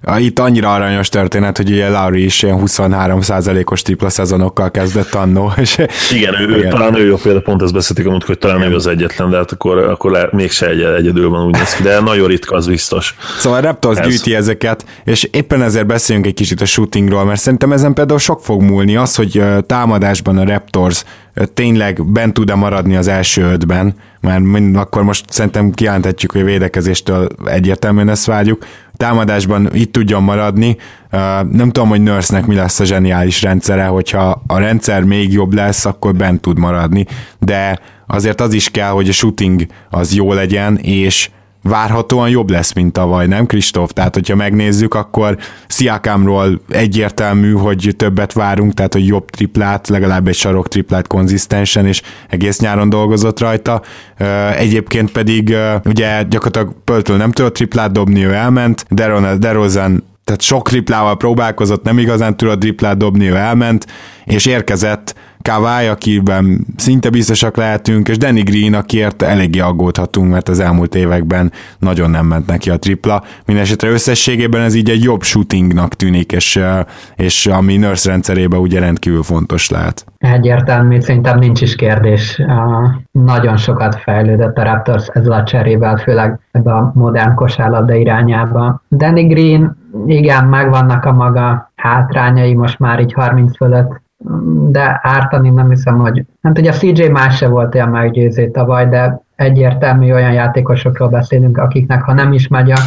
uh, 0.05 0.23
itt 0.23 0.39
annyira 0.39 0.73
aranyos 0.73 1.09
történet, 1.09 1.57
hogy 1.57 1.69
ugye 1.69 1.89
Lauri 1.89 2.23
is 2.23 2.43
ilyen 2.43 2.61
23%-os 2.65 3.81
tripla 3.81 4.09
szezonokkal 4.09 4.71
kezdett 4.71 5.13
annó. 5.13 5.51
És, 5.57 5.77
igen, 6.11 6.39
ő, 6.39 6.57
igen. 6.57 6.69
talán 6.69 6.95
ő 6.95 7.15
példa, 7.23 7.41
pont 7.41 7.61
ezt 7.61 7.73
beszéltük 7.73 8.05
amúgy, 8.05 8.23
hogy 8.25 8.37
talán 8.37 8.57
igen. 8.57 8.71
ő 8.71 8.75
az 8.75 8.87
egyetlen, 8.87 9.29
de 9.29 9.37
hát 9.37 9.51
akkor, 9.51 9.77
akkor 9.77 10.11
le, 10.11 10.29
mégse 10.31 10.67
egy, 10.67 10.81
egyedül 10.81 11.29
van 11.29 11.45
úgy 11.45 11.53
néz 11.53 11.73
ki, 11.73 11.83
de 11.83 11.99
nagyon 11.99 12.27
ritka, 12.27 12.55
az 12.55 12.67
biztos. 12.67 13.15
Szóval 13.37 13.59
a 13.59 13.61
Raptors 13.61 13.97
ez. 13.97 14.07
gyűjti 14.07 14.35
ezeket, 14.35 14.85
és 15.03 15.27
éppen 15.31 15.61
ezért 15.61 15.85
beszéljünk 15.85 16.27
egy 16.27 16.33
kicsit 16.33 16.61
a 16.61 16.65
shootingról, 16.65 17.25
mert 17.25 17.39
szerintem 17.39 17.71
ezen 17.71 17.93
például 17.93 18.19
sok 18.19 18.41
fog 18.43 18.61
múlni. 18.61 18.95
Az, 18.95 19.15
hogy 19.15 19.43
támadásban 19.65 20.37
a 20.37 20.43
Raptors 20.43 21.03
tényleg 21.53 22.05
bent 22.05 22.33
tud-e 22.33 22.55
maradni 22.55 22.95
az 22.95 23.07
első 23.07 23.43
ötben, 23.43 23.95
mert 24.21 24.75
akkor 24.75 25.03
most 25.03 25.25
szerintem 25.29 25.71
kijelenthetjük, 25.71 26.31
hogy 26.31 26.41
a 26.41 26.45
védekezéstől 26.45 27.27
egyértelműen 27.45 28.09
ezt 28.09 28.25
várjuk. 28.25 28.65
Támadásban 28.97 29.69
itt 29.73 29.91
tudjon 29.91 30.23
maradni. 30.23 30.77
Nem 31.51 31.71
tudom, 31.71 31.89
hogy 31.89 32.01
nurse 32.03 32.43
mi 32.45 32.55
lesz 32.55 32.79
a 32.79 32.85
zseniális 32.85 33.41
rendszere, 33.41 33.85
hogyha 33.85 34.43
a 34.47 34.57
rendszer 34.57 35.03
még 35.03 35.33
jobb 35.33 35.53
lesz, 35.53 35.85
akkor 35.85 36.15
bent 36.15 36.41
tud 36.41 36.57
maradni, 36.57 37.05
de 37.39 37.79
azért 38.07 38.41
az 38.41 38.53
is 38.53 38.69
kell, 38.69 38.89
hogy 38.89 39.09
a 39.09 39.11
shooting 39.11 39.65
az 39.89 40.15
jó 40.15 40.33
legyen, 40.33 40.77
és 40.77 41.29
várhatóan 41.63 42.29
jobb 42.29 42.49
lesz, 42.49 42.73
mint 42.73 42.93
tavaly, 42.93 43.27
nem 43.27 43.45
Kristóf? 43.45 43.91
Tehát, 43.91 44.13
hogyha 44.13 44.35
megnézzük, 44.35 44.93
akkor 44.93 45.37
Sziakámról 45.67 46.61
egyértelmű, 46.69 47.51
hogy 47.51 47.93
többet 47.97 48.33
várunk, 48.33 48.73
tehát, 48.73 48.93
hogy 48.93 49.07
jobb 49.07 49.29
triplát, 49.29 49.87
legalább 49.87 50.27
egy 50.27 50.35
sarok 50.35 50.67
triplát 50.67 51.07
konzisztensen, 51.07 51.85
és 51.85 52.01
egész 52.29 52.59
nyáron 52.59 52.89
dolgozott 52.89 53.39
rajta. 53.39 53.81
Egyébként 54.57 55.11
pedig 55.11 55.55
ugye 55.85 56.23
gyakorlatilag 56.23 56.75
Pöltől 56.83 57.17
nem 57.17 57.31
tudott 57.31 57.53
triplát 57.53 57.91
dobni, 57.91 58.25
ő 58.25 58.33
elment, 58.33 58.85
Deron, 58.89 59.39
DeRozan 59.39 60.07
tehát 60.23 60.43
sok 60.43 60.67
triplával 60.67 61.17
próbálkozott, 61.17 61.83
nem 61.83 61.97
igazán 61.97 62.37
tudott 62.37 62.59
triplát 62.59 62.97
dobni, 62.97 63.29
ő 63.29 63.35
elment, 63.35 63.87
és 64.25 64.45
érkezett 64.45 65.15
Kawai, 65.49 65.87
akiben 65.87 66.65
szinte 66.75 67.09
biztosak 67.09 67.57
lehetünk, 67.57 68.07
és 68.07 68.17
Danny 68.17 68.43
Green, 68.43 68.73
akiért 68.73 69.21
eléggé 69.21 69.59
aggódhatunk, 69.59 70.31
mert 70.31 70.49
az 70.49 70.59
elmúlt 70.59 70.95
években 70.95 71.51
nagyon 71.79 72.09
nem 72.09 72.25
ment 72.25 72.47
neki 72.47 72.69
a 72.69 72.77
tripla. 72.77 73.23
Mindenesetre 73.45 73.89
összességében 73.89 74.61
ez 74.61 74.75
így 74.75 74.89
egy 74.89 75.03
jobb 75.03 75.21
shootingnak 75.21 75.95
tűnik, 75.95 76.31
és, 76.31 76.59
és 77.15 77.45
ami 77.45 77.77
Nurse 77.77 78.09
rendszerében 78.09 78.59
ugye 78.59 78.79
rendkívül 78.79 79.23
fontos 79.23 79.69
lehet. 79.69 80.05
Egyértelmű, 80.17 80.99
szerintem 80.99 81.39
nincs 81.39 81.61
is 81.61 81.75
kérdés. 81.75 82.41
Nagyon 83.11 83.57
sokat 83.57 83.95
fejlődött 83.95 84.57
a 84.57 84.63
Raptors 84.63 85.07
ezzel 85.07 85.31
a 85.31 85.43
cserével, 85.43 85.97
főleg 85.97 86.39
ebbe 86.51 86.73
a 86.73 86.91
modern 86.95 87.35
kosárlabda 87.35 87.93
irányába. 87.93 88.81
Danny 88.89 89.27
Green, 89.27 89.77
igen, 90.05 90.45
megvannak 90.45 91.05
a 91.05 91.11
maga 91.11 91.71
hátrányai 91.75 92.53
most 92.53 92.79
már 92.79 92.99
így 92.99 93.13
30 93.13 93.55
fölött, 93.55 94.01
de 94.69 94.99
ártani 95.03 95.49
nem 95.49 95.69
hiszem, 95.69 95.97
hogy... 95.97 96.25
Nem 96.41 96.53
tudja, 96.53 96.71
CJ 96.71 97.07
más 97.07 97.37
se 97.37 97.47
volt 97.47 97.75
olyan 97.75 97.89
meggyőző 97.89 98.51
tavaly, 98.51 98.87
de 98.87 99.21
egyértelmű 99.35 100.13
olyan 100.13 100.33
játékosokról 100.33 101.09
beszélünk, 101.09 101.57
akiknek 101.57 102.01
ha 102.01 102.13
nem 102.13 102.33
is 102.33 102.47
megy 102.47 102.71
a, 102.71 102.77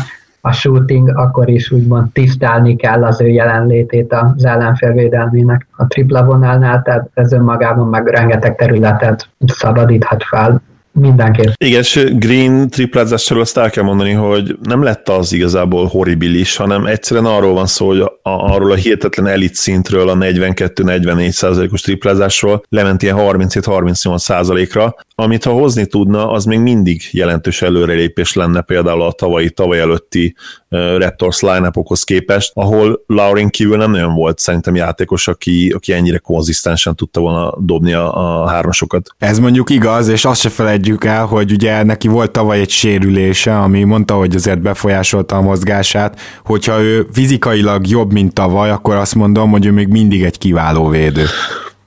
a 0.41 0.53
shooting, 0.53 1.17
akkor 1.17 1.49
is 1.49 1.71
úgymond 1.71 2.13
tisztelni 2.13 2.77
kell 2.77 3.05
az 3.05 3.21
ő 3.21 3.29
jelenlétét 3.29 4.13
az 4.13 4.45
ellenfélvédelmének 4.45 5.67
a 5.77 5.87
tripla 5.87 6.25
vonalnál, 6.25 6.83
tehát 6.83 7.11
ez 7.15 7.33
önmagában 7.33 7.89
meg 7.89 8.07
rengeteg 8.07 8.57
területet 8.57 9.29
szabadíthat 9.47 10.23
fel 10.23 10.63
mindenképp. 10.93 11.53
Igen, 11.57 11.81
és 11.81 12.09
Green 12.13 12.69
triplázásról 12.71 13.41
azt 13.41 13.59
el 13.59 13.71
kell 13.71 13.85
mondani, 13.85 14.13
hogy 14.13 14.57
nem 14.63 14.83
lett 14.83 15.09
az 15.09 15.33
igazából 15.33 15.87
horribilis, 15.87 16.57
hanem 16.57 16.87
egyszerűen 16.87 17.27
arról 17.27 17.53
van 17.53 17.67
szó, 17.67 17.87
hogy 17.87 18.01
a, 18.01 18.13
arról 18.23 18.73
a 18.73 18.75
hihetetlen 18.75 19.27
elit 19.27 19.55
szintről, 19.55 20.09
a 20.09 20.17
42-44 20.17 21.31
százalékos 21.31 21.81
triplázásról 21.81 22.63
lement 22.69 23.03
ilyen 23.03 23.17
37-38 23.19 24.19
százalékra, 24.19 24.95
amit 25.15 25.45
ha 25.45 25.53
hozni 25.53 25.87
tudna, 25.87 26.31
az 26.31 26.45
még 26.45 26.59
mindig 26.59 27.03
jelentős 27.11 27.63
előrelépés 27.63 28.35
lenne 28.35 28.61
például 28.61 29.03
a 29.03 29.13
tavalyi, 29.13 29.51
tavaly 29.51 29.81
előtti 29.81 30.35
Raptors 30.69 31.41
line 31.41 31.71
képest, 32.05 32.51
ahol 32.55 33.03
Laurin 33.07 33.49
kívül 33.49 33.77
nem 33.77 33.91
nagyon 33.91 34.15
volt 34.15 34.39
szerintem 34.39 34.75
játékos, 34.75 35.29
aki, 35.29 35.73
aki 35.77 35.93
ennyire 35.93 36.19
konzisztensen 36.19 36.97
tudta 36.97 37.21
volna 37.21 37.55
dobni 37.59 37.93
a, 37.93 38.43
a 38.43 38.49
hármasokat. 38.49 39.09
Ez 39.19 39.39
mondjuk 39.39 39.71
igaz, 39.71 40.09
és 40.09 40.25
azt 40.25 40.41
se 40.41 40.49
felejtjük 40.83 41.05
el, 41.05 41.27
hogy 41.27 41.53
ugye 41.53 41.83
neki 41.83 42.09
volt 42.09 42.31
tavaly 42.31 42.61
egy 42.61 42.71
sérülése, 42.71 43.59
ami 43.59 43.83
mondta, 43.83 44.15
hogy 44.15 44.35
azért 44.35 44.61
befolyásolta 44.61 45.37
a 45.37 45.41
mozgását, 45.41 46.21
hogyha 46.45 46.81
ő 46.81 47.07
fizikailag 47.13 47.87
jobb, 47.87 48.13
mint 48.13 48.33
tavaly, 48.33 48.71
akkor 48.71 48.95
azt 48.95 49.15
mondom, 49.15 49.51
hogy 49.51 49.67
ő 49.67 49.73
még 49.73 49.89
mindig 49.89 50.23
egy 50.23 50.39
kiváló 50.39 50.89
védő. 50.89 51.25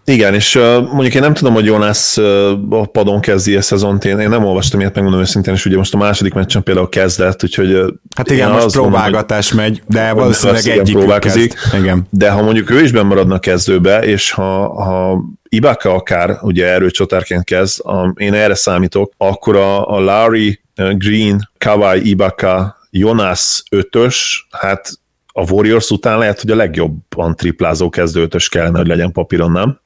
Igen, 0.08 0.34
és 0.34 0.56
uh, 0.56 0.64
mondjuk 0.92 1.14
én 1.14 1.22
nem 1.22 1.34
tudom, 1.34 1.54
hogy 1.54 1.66
Jonas 1.66 2.18
uh, 2.18 2.52
a 2.70 2.86
padon 2.86 3.20
kezdi 3.20 3.56
a 3.56 3.62
szezont, 3.62 4.06
én, 4.06 4.20
én 4.20 4.30
nem 4.30 4.46
olvastam 4.46 4.80
ilyet, 4.80 4.96
megmondom 4.96 5.22
őszintén, 5.22 5.54
és 5.54 5.66
ugye 5.66 5.78
most 5.78 5.94
a 5.94 5.98
második 5.98 6.34
meccsen 6.34 6.64
például 6.64 6.90
kezdett, 6.90 7.44
úgyhogy... 7.44 7.74
Uh, 7.74 7.88
hát 8.16 8.30
igen, 8.30 8.52
most 8.52 8.72
próbálgatás 8.72 9.54
mondom, 9.54 9.72
megy, 9.72 9.84
de 9.88 10.12
valószínűleg 10.12 10.68
egyik 10.68 10.98
próbálkozik. 10.98 11.54
Igen. 11.80 12.08
De 12.10 12.30
ha 12.30 12.42
mondjuk 12.42 12.72
ő 12.72 12.82
is 12.82 12.92
maradna 12.92 13.40
kezdőbe, 13.40 14.00
és 14.04 14.32
ha, 14.32 14.84
ha 14.84 15.24
Ibaka 15.50 15.94
akár 15.94 16.38
ugye 16.42 16.68
erőcsatárként 16.68 17.44
kezd, 17.44 17.86
a, 17.86 18.14
én 18.16 18.34
erre 18.34 18.56
számítok, 18.56 19.14
akkor 19.18 19.56
a, 19.56 19.96
a 19.96 20.00
Larry, 20.00 20.60
Green, 20.76 21.50
Kawai, 21.58 22.10
Ibaka, 22.10 22.78
Jonas 22.90 23.64
ötös, 23.72 24.48
hát 24.52 24.92
a 25.38 25.52
Warriors 25.52 25.90
után 25.90 26.18
lehet, 26.18 26.42
hogy 26.42 26.52
a 26.52 26.56
legjobban 26.56 27.36
triplázó 27.36 27.90
kezdőtös 27.90 28.50
kellene, 28.50 28.78
hogy 28.78 28.88
legyen 28.88 29.12
papíron, 29.12 29.52
nem? 29.52 29.84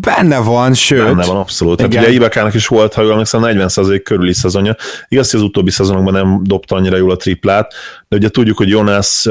Benne 0.00 0.38
van, 0.38 0.74
sőt. 0.74 1.04
Benne 1.04 1.26
van, 1.26 1.36
abszolút. 1.36 1.80
Hát 1.80 1.88
ugye 1.88 2.10
Ibekának 2.10 2.54
is 2.54 2.66
volt, 2.66 2.94
ha 2.94 3.02
jól 3.02 3.10
emlékszem, 3.10 3.40
40% 3.44 4.00
körüli 4.04 4.32
szezonja. 4.32 4.76
Igaz, 5.08 5.30
hogy 5.30 5.40
az 5.40 5.46
utóbbi 5.46 5.70
szezonokban 5.70 6.12
nem 6.12 6.40
dobta 6.42 6.76
annyira 6.76 6.96
jól 6.96 7.10
a 7.10 7.16
triplát, 7.16 7.74
de 8.08 8.16
ugye 8.16 8.28
tudjuk, 8.28 8.56
hogy 8.56 8.68
Jonas, 8.68 9.26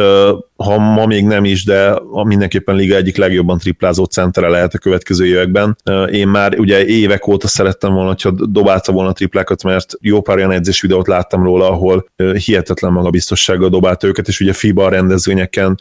ha 0.55 0.77
ma 0.77 1.05
még 1.05 1.25
nem 1.25 1.45
is, 1.45 1.65
de 1.65 1.93
mindenképpen 2.23 2.75
liga 2.75 2.95
egyik 2.95 3.17
legjobban 3.17 3.57
triplázó 3.57 4.03
centere 4.03 4.47
lehet 4.47 4.73
a 4.73 4.77
következő 4.77 5.25
években. 5.25 5.77
Én 6.11 6.27
már 6.27 6.59
ugye 6.59 6.85
évek 6.85 7.27
óta 7.27 7.47
szerettem 7.47 7.93
volna, 7.93 8.09
hogyha 8.09 8.31
dobálta 8.31 8.91
volna 8.91 9.09
a 9.09 9.13
triplákat, 9.13 9.63
mert 9.63 9.93
jó 9.99 10.21
pár 10.21 10.37
olyan 10.37 10.51
edzés 10.51 10.81
videót 10.81 11.07
láttam 11.07 11.43
róla, 11.43 11.69
ahol 11.69 12.05
hihetetlen 12.45 12.91
magabiztossággal 12.91 13.69
dobálta 13.69 14.07
őket, 14.07 14.27
és 14.27 14.39
ugye 14.39 14.53
FIBA 14.53 14.89
rendezvényeken 14.89 15.79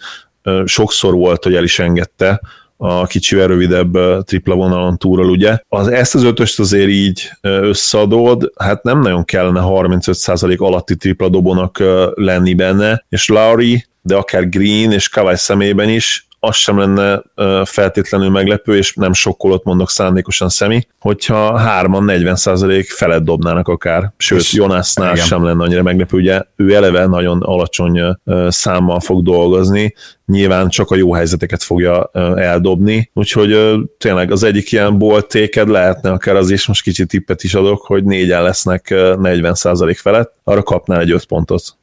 sokszor 0.65 1.15
volt, 1.15 1.45
hogy 1.45 1.55
el 1.55 1.65
is 1.65 1.79
engedte, 1.79 2.41
a 2.83 3.07
kicsivel 3.07 3.47
rövidebb 3.47 4.25
tripla 4.25 4.55
vonalon 4.55 4.97
túról, 4.97 5.31
ugye. 5.31 5.59
Az, 5.69 5.89
ezt 5.89 6.15
az 6.15 6.25
ötöst 6.25 6.59
azért 6.59 6.89
így 6.89 7.31
összeadod, 7.41 8.53
hát 8.57 8.83
nem 8.83 9.01
nagyon 9.01 9.25
kellene 9.25 9.61
35% 9.65 10.59
alatti 10.59 10.97
tripla 10.97 11.29
dobónak 11.29 11.83
lenni 12.15 12.55
benne, 12.55 13.05
és 13.09 13.29
Lauri, 13.29 13.87
de 14.03 14.17
akár 14.17 14.49
Green 14.49 14.93
és 14.93 15.09
Kawai 15.09 15.37
szemében 15.37 15.89
is 15.89 16.29
az 16.41 16.57
sem 16.57 16.79
lenne 16.79 17.23
feltétlenül 17.65 18.31
meglepő, 18.31 18.77
és 18.77 18.95
nem 18.95 19.13
sokkolott 19.13 19.65
mondok 19.65 19.91
szándékosan 19.91 20.49
szemi, 20.49 20.87
hogyha 21.01 21.59
hárman 21.59 22.05
40% 22.09 22.85
felett 22.89 23.23
dobnának 23.23 23.69
akár, 23.69 24.13
sőt 24.17 24.41
és, 24.41 24.53
Jonasnál 24.53 25.13
igen. 25.13 25.27
sem 25.27 25.45
lenne 25.45 25.65
annyira 25.65 25.83
meglepő, 25.83 26.17
ugye 26.17 26.43
ő 26.57 26.75
eleve 26.75 27.07
nagyon 27.07 27.43
alacsony 27.43 28.01
számmal 28.49 29.01
fog 29.01 29.23
dolgozni, 29.23 29.95
nyilván 30.27 30.69
csak 30.69 30.91
a 30.91 30.97
jó 30.97 31.13
helyzeteket 31.13 31.63
fogja 31.63 32.11
eldobni, 32.37 33.11
úgyhogy 33.15 33.75
tényleg 33.99 34.31
az 34.31 34.43
egyik 34.43 34.73
ilyen 34.73 34.99
boltéked 34.99 35.69
lehetne 35.69 36.11
akár 36.11 36.37
az 36.37 36.51
is, 36.51 36.67
most 36.67 36.83
kicsit 36.83 37.09
tippet 37.09 37.43
is 37.43 37.55
adok, 37.55 37.87
hogy 37.87 38.05
négyen 38.05 38.43
lesznek 38.43 38.87
40% 38.91 39.97
felett, 40.01 40.35
arra 40.45 40.63
kapnál 40.63 41.01
egy 41.01 41.11
5 41.11 41.25
pontot. 41.25 41.79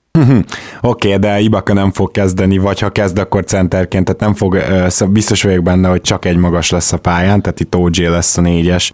Oké, 0.82 1.08
okay, 1.08 1.18
de 1.18 1.40
Ibaka 1.40 1.74
nem 1.74 1.92
fog 1.92 2.12
kezdeni, 2.12 2.58
vagy 2.58 2.80
ha 2.80 2.90
kezd, 2.90 3.18
akkor 3.18 3.44
centerként, 3.44 4.06
tehát 4.06 4.22
nem 4.22 4.34
fog, 4.34 4.58
biztos 5.10 5.44
vagyok 5.44 5.64
benne, 5.64 5.90
hogy 5.90 6.02
csak 6.02 6.26
egy 6.26 6.38
magas 6.38 6.70
lesz 6.70 6.94
a 6.94 6.98
pályán, 6.98 7.42
tehát 7.42 7.60
itt 7.60 7.76
OG 7.76 7.96
lesz 7.96 8.38
a 8.38 8.42
négyes, 8.42 8.92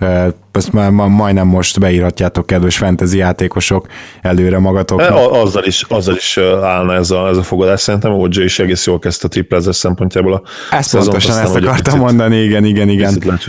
ezt 0.56 0.72
már 0.72 0.90
majdnem 0.92 1.48
most 1.48 1.80
beírhatjátok, 1.80 2.46
kedves 2.46 2.78
fantasy 2.78 3.18
játékosok, 3.18 3.88
előre 4.22 4.60
magatoknak. 4.60 5.10
E, 5.10 5.40
azzal 5.40 5.64
is, 5.64 5.86
azzal 5.88 6.16
is 6.16 6.38
állna 6.62 6.94
ez 6.94 7.12
a, 7.12 7.28
ez 7.28 7.38
a 7.38 7.44
fogadás, 7.44 7.82
szerintem 7.82 8.14
OG 8.14 8.36
is 8.36 8.60
egész 8.60 8.86
jól 8.86 9.00
kezdte 9.00 9.28
a 9.28 9.30
triplezes 9.30 9.76
szempontjából 9.76 10.34
a 10.34 10.42
Ezt 10.72 10.90
szezont, 10.90 11.10
pontosan 11.10 11.38
ezt 11.38 11.56
akartam 11.56 12.00
mondani, 12.00 12.36
igen, 12.36 12.64
igen, 12.64 12.90
igen. 12.90 13.14
igen. 13.16 13.40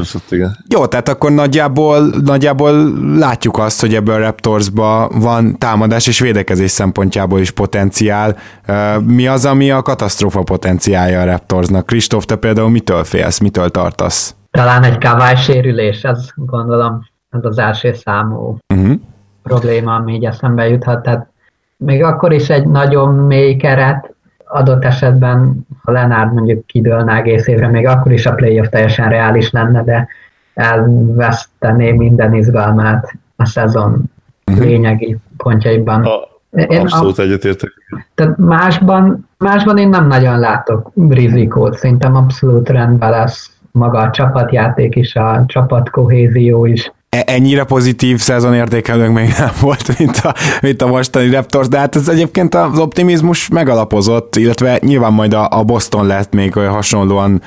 Jó, 0.69 0.87
tehát 0.87 1.09
akkor 1.09 1.33
nagyjából, 1.33 2.01
nagyjából 2.25 2.93
látjuk 3.17 3.59
azt, 3.59 3.81
hogy 3.81 3.95
ebből 3.95 4.14
a 4.14 4.19
Raptorsba 4.19 5.09
van 5.14 5.59
támadás 5.59 6.07
és 6.07 6.19
védekezés 6.19 6.71
szempontjából 6.71 7.40
is 7.40 7.51
potenciál. 7.51 8.37
Mi 9.05 9.27
az, 9.27 9.45
ami 9.45 9.71
a 9.71 9.83
katasztrófa 9.83 10.43
potenciálja 10.43 11.21
a 11.21 11.25
Raptorsnak? 11.25 11.87
Kristóf, 11.87 12.25
te 12.25 12.37
például 12.37 12.71
mitől 12.71 13.05
félsz, 13.05 13.38
mitől 13.38 13.71
tartasz? 13.71 14.35
Talán 14.55 14.83
egy 14.83 14.99
kavály 14.99 15.37
sérülés, 15.37 16.05
ez 16.05 16.29
gondolom, 16.35 17.09
ez 17.31 17.45
az 17.45 17.59
első 17.59 17.93
számú 17.93 18.57
uh-huh. 18.75 18.95
probléma, 19.43 19.95
ami 19.95 20.14
így 20.14 20.25
eszembe 20.25 20.69
juthat. 20.69 21.03
Tehát 21.03 21.27
még 21.77 22.03
akkor 22.03 22.33
is 22.33 22.51
egy 22.51 22.67
nagyon 22.67 23.14
mély 23.14 23.57
keret, 23.57 24.14
adott 24.45 24.85
esetben, 24.85 25.67
ha 25.83 25.93
Lenárd 25.93 26.33
mondjuk 26.33 26.67
kidőlne 26.67 27.14
egész 27.14 27.47
évre, 27.47 27.69
még 27.69 27.87
akkor 27.87 28.12
is 28.12 28.27
a 28.27 28.35
playoff 28.35 28.69
teljesen 28.69 29.09
reális 29.09 29.51
lenne, 29.51 29.83
de 29.83 30.09
elvesztené 30.55 31.93
minden 31.93 32.35
izgalmát 32.35 33.14
a 33.37 33.47
szezon 33.47 34.03
uh-huh. 34.47 34.64
lényegi 34.64 35.17
pontjaiban. 35.37 36.05
A, 36.05 36.29
én 36.51 36.81
abszolút 36.81 37.19
a, 37.19 37.23
egyetértek. 37.23 37.71
Tehát 38.14 38.37
másban, 38.37 39.29
másban 39.38 39.79
én 39.79 39.88
nem 39.88 40.07
nagyon 40.07 40.38
látok 40.38 40.90
rizikót, 41.09 41.77
szerintem 41.77 42.17
abszolút 42.17 42.69
rendben 42.69 43.11
lesz 43.11 43.54
maga 43.74 43.98
a 43.98 44.10
csapatjáték 44.10 44.96
is, 44.96 45.14
a 45.14 45.44
csapatkohézió 45.46 46.66
is. 46.66 46.92
e- 47.08 47.22
ennyire 47.26 47.64
pozitív 47.64 48.18
szezonértékelőnk 48.18 49.14
még 49.14 49.34
nem 49.38 49.50
volt, 49.60 49.92
mint 49.98 50.16
a, 50.16 50.34
mint 50.62 50.82
a 50.82 50.87
mostani 50.87 51.30
Raptors, 51.30 51.68
de 51.68 51.78
hát 51.78 51.96
ez 51.96 52.08
egyébként 52.08 52.54
az 52.54 52.78
optimizmus 52.78 53.48
megalapozott, 53.48 54.37
illetve 54.37 54.78
nyilván 54.80 55.12
majd 55.12 55.34
a, 55.34 55.48
a 55.50 55.62
Boston 55.62 56.06
lett 56.06 56.32
még 56.32 56.52
hasonlóan 56.54 57.42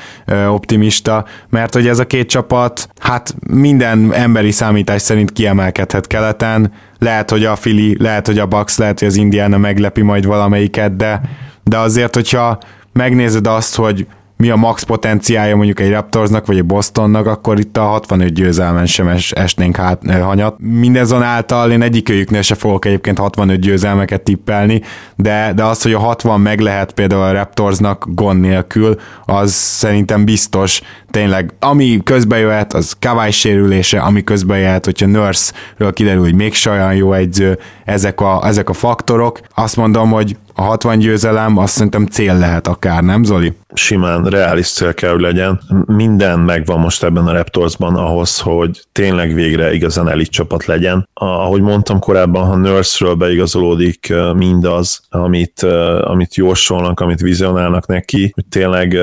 optimista, 0.49 1.25
mert 1.49 1.73
hogy 1.73 1.87
ez 1.87 1.99
a 1.99 2.07
két 2.07 2.29
csapat, 2.29 2.89
hát 2.99 3.35
minden 3.49 4.13
emberi 4.13 4.51
számítás 4.51 5.01
szerint 5.01 5.31
kiemelkedhet 5.31 6.07
keleten, 6.07 6.71
lehet, 6.99 7.29
hogy 7.29 7.45
a 7.45 7.53
Philly, 7.53 7.95
lehet, 7.99 8.25
hogy 8.25 8.39
a 8.39 8.45
Bucks, 8.45 8.77
lehet, 8.77 8.99
hogy 8.99 9.07
az 9.07 9.15
Indiana 9.15 9.57
meglepi 9.57 10.01
majd 10.01 10.25
valamelyiket, 10.25 10.95
de, 10.95 11.21
de 11.63 11.77
azért, 11.77 12.15
hogyha 12.15 12.57
megnézed 12.93 13.47
azt, 13.47 13.75
hogy 13.75 14.07
mi 14.37 14.49
a 14.49 14.55
max 14.55 14.83
potenciája 14.83 15.55
mondjuk 15.55 15.79
egy 15.79 15.89
Raptorsnak 15.89 16.45
vagy 16.45 16.57
egy 16.57 16.65
Bostonnak, 16.65 17.25
akkor 17.25 17.59
itt 17.59 17.77
a 17.77 17.81
65 17.81 18.33
győzelmen 18.33 18.85
sem 18.85 19.07
es, 19.07 19.31
esnénk 19.31 19.75
hát, 19.75 20.01
hanyat. 20.21 20.55
Mindezonáltal 20.59 21.71
én 21.71 21.81
egyikőjüknél 21.81 22.41
se 22.41 22.55
fogok 22.55 22.85
egyébként 22.85 23.17
65 23.17 23.59
győzelmeket 23.59 24.21
tippelni, 24.21 24.81
de, 25.15 25.51
de 25.55 25.63
az, 25.63 25.81
hogy 25.81 25.93
a 25.93 25.99
60 25.99 26.41
meg 26.41 26.59
lehet 26.59 26.91
például 26.91 27.21
a 27.21 27.31
Raptorsnak 27.31 28.05
gond 28.09 28.39
nélkül, 28.39 28.95
az 29.25 29.51
szerintem 29.51 30.25
biztos. 30.25 30.81
Tényleg, 31.11 31.53
ami 31.59 32.01
közbe 32.03 32.37
jöhet, 32.37 32.73
az 32.73 32.95
Kawai 32.99 33.31
sérülése, 33.31 33.99
ami 33.99 34.23
közbe 34.23 34.57
jöhet, 34.57 34.85
hogyha 34.85 35.05
Nurse-ről 35.05 35.93
kiderül, 35.93 36.21
hogy 36.21 36.35
még 36.35 36.53
olyan 36.69 36.95
jó 36.95 37.13
egyző, 37.13 37.59
ezek 37.85 38.21
a, 38.21 38.41
ezek 38.45 38.69
a 38.69 38.73
faktorok. 38.73 39.39
Azt 39.55 39.75
mondom, 39.75 40.11
hogy 40.11 40.37
a 40.59 40.61
60 40.61 40.99
győzelem 40.99 41.57
azt 41.57 41.73
szerintem 41.73 42.05
cél 42.05 42.37
lehet 42.37 42.67
akár, 42.67 43.03
nem 43.03 43.23
Zoli? 43.23 43.53
Simán 43.73 44.23
reális 44.23 44.67
cél 44.67 44.93
kell, 44.93 45.11
hogy 45.11 45.21
legyen. 45.21 45.59
Minden 45.85 46.39
megvan 46.39 46.79
most 46.79 47.03
ebben 47.03 47.27
a 47.27 47.31
Raptorsban 47.31 47.95
ahhoz, 47.95 48.39
hogy 48.39 48.81
tényleg 48.91 49.33
végre 49.33 49.73
igazán 49.73 50.09
elit 50.09 50.29
csapat 50.29 50.65
legyen. 50.65 51.09
Ahogy 51.13 51.61
mondtam 51.61 51.99
korábban, 51.99 52.45
ha 52.45 52.55
Nurse-ről 52.55 53.15
beigazolódik 53.15 54.13
mindaz, 54.35 55.01
amit, 55.09 55.61
amit 56.01 56.35
jósolnak, 56.35 56.99
amit 56.99 57.21
vizionálnak 57.21 57.87
neki, 57.87 58.31
hogy 58.33 58.45
tényleg 58.45 58.97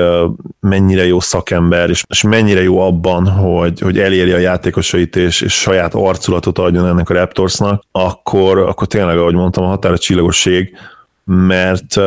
mennyire 0.59 1.05
jó 1.05 1.19
szakember, 1.19 1.89
és, 1.95 2.03
és 2.07 2.21
mennyire 2.21 2.61
jó 2.61 2.79
abban, 2.79 3.27
hogy, 3.27 3.79
hogy 3.79 3.99
eléri 3.99 4.31
a 4.31 4.37
játékosait, 4.37 5.15
és, 5.15 5.41
és 5.41 5.53
saját 5.53 5.93
arculatot 5.93 6.57
adjon 6.57 6.87
ennek 6.87 7.09
a 7.09 7.13
Raptorsnak, 7.13 7.83
akkor, 7.91 8.57
akkor 8.57 8.87
tényleg, 8.87 9.17
ahogy 9.17 9.33
mondtam, 9.33 9.63
a 9.63 9.67
határa 9.67 9.97
csillagoség, 9.97 10.77
mert 11.25 11.99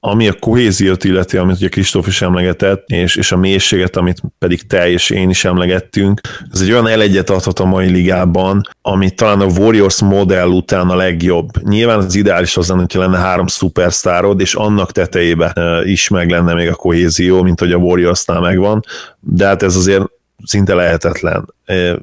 ami 0.00 0.28
a 0.28 0.32
kohéziót 0.32 1.04
illeti, 1.04 1.36
amit 1.36 1.56
ugye 1.56 1.68
Kristóf 1.68 2.06
is 2.06 2.22
emlegetett, 2.22 2.88
és, 2.88 3.16
és 3.16 3.32
a 3.32 3.36
mélységet, 3.36 3.96
amit 3.96 4.22
pedig 4.38 4.66
te 4.66 4.90
és 4.90 5.10
én 5.10 5.30
is 5.30 5.44
emlegettünk, 5.44 6.20
ez 6.52 6.60
egy 6.60 6.70
olyan 6.70 6.86
elegyet 6.86 7.30
adhat 7.30 7.58
a 7.58 7.64
mai 7.64 7.90
ligában, 7.90 8.60
ami 8.82 9.10
talán 9.10 9.40
a 9.40 9.60
Warriors 9.60 10.00
modell 10.00 10.48
után 10.48 10.88
a 10.88 10.96
legjobb. 10.96 11.62
Nyilván 11.62 11.98
az 11.98 12.14
ideális 12.14 12.56
az 12.56 12.68
lenne, 12.68 12.80
hogyha 12.80 13.00
lenne 13.00 13.18
három 13.18 13.46
szupersztárod, 13.46 14.40
és 14.40 14.54
annak 14.54 14.92
tetejébe 14.92 15.52
is 15.84 16.08
meg 16.08 16.30
lenne 16.30 16.54
még 16.54 16.68
a 16.68 16.74
kohézió, 16.74 17.42
mint 17.42 17.60
hogy 17.60 17.72
a 17.72 17.76
Warriorsnál 17.76 18.40
megvan, 18.40 18.84
de 19.20 19.46
hát 19.46 19.62
ez 19.62 19.76
azért 19.76 20.04
szinte 20.44 20.74
lehetetlen. 20.74 21.54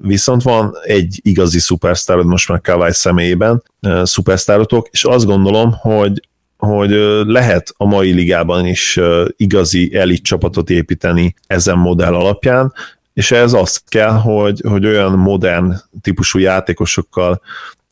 Viszont 0.01 0.41
van 0.41 0.73
egy 0.83 1.19
igazi 1.21 1.59
szupersztárod 1.59 2.25
most 2.25 2.49
már 2.49 2.61
Kawai 2.61 2.93
személyében, 2.93 3.63
szupersztárotok, 4.03 4.87
és 4.91 5.03
azt 5.03 5.25
gondolom, 5.25 5.71
hogy 5.71 6.21
hogy 6.67 6.89
lehet 7.25 7.73
a 7.77 7.85
mai 7.85 8.11
ligában 8.11 8.65
is 8.65 8.99
igazi 9.37 9.95
elit 9.95 10.23
csapatot 10.23 10.69
építeni 10.69 11.35
ezen 11.47 11.77
modell 11.77 12.13
alapján, 12.13 12.73
és 13.13 13.31
ez 13.31 13.53
az 13.53 13.81
kell, 13.87 14.11
hogy, 14.11 14.61
hogy 14.67 14.85
olyan 14.85 15.11
modern 15.11 15.73
típusú 16.01 16.39
játékosokkal 16.39 17.41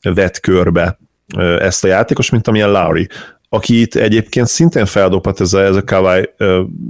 vet 0.01 0.39
körbe 0.39 0.97
ezt 1.59 1.83
a 1.83 1.87
játékos, 1.87 2.29
mint 2.29 2.47
amilyen 2.47 2.71
Lowry, 2.71 3.07
aki 3.49 3.81
itt 3.81 3.95
egyébként 3.95 4.47
szintén 4.47 4.85
feldobhat 4.85 5.41
ez 5.41 5.53
a, 5.53 5.61
ez 5.63 5.75
a 5.75 5.83
Kawai 5.83 6.29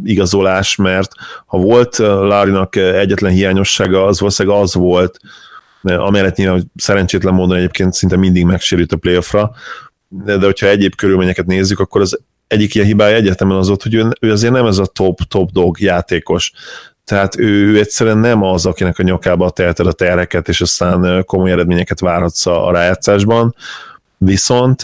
igazolás, 0.04 0.76
mert 0.76 1.12
ha 1.46 1.58
volt 1.58 1.98
Lowry-nak 1.98 2.76
egyetlen 2.76 3.32
hiányossága, 3.32 4.06
az 4.06 4.20
valószínűleg 4.20 4.62
az 4.62 4.74
volt, 4.74 5.20
amellett 5.82 6.36
nyilván 6.36 6.72
szerencsétlen 6.76 7.34
módon 7.34 7.58
egyébként 7.58 7.94
szinte 7.94 8.18
mindig 8.18 8.46
megsérült 8.46 8.92
a 8.92 8.98
playoffra, 8.98 9.52
de, 10.12 10.38
de 10.38 10.46
hogyha 10.46 10.68
egyéb 10.68 10.96
körülményeket 10.96 11.46
nézzük, 11.46 11.80
akkor 11.80 12.02
az 12.02 12.20
egyik 12.48 12.76
ilyen 12.76 12.88
hibája 12.88 13.16
egyetemen 13.16 13.58
az 13.58 13.70
ott, 13.70 13.84
hogy 13.84 13.94
ő, 13.94 14.08
ő 14.20 14.32
azért 14.32 14.54
nem 14.54 14.66
ez 14.66 14.78
a 14.78 14.86
top-top 14.86 15.52
dog 15.52 15.80
játékos. 15.80 16.52
Tehát 17.06 17.40
ő, 17.40 17.72
ő 17.72 17.80
egyszerűen 17.80 18.18
nem 18.18 18.44
az, 18.44 18.66
akinek 18.66 19.00
a 19.00 19.04
nyakába 19.04 19.50
teheted 19.50 19.88
a 19.88 19.92
tereket, 19.92 20.50
és 20.50 20.62
aztán 20.62 21.24
komoly 21.26 21.52
eredményeket 21.52 22.00
várhatsz 22.00 22.46
a 22.46 22.72
rájátszásban. 22.72 23.56
Viszont 24.18 24.82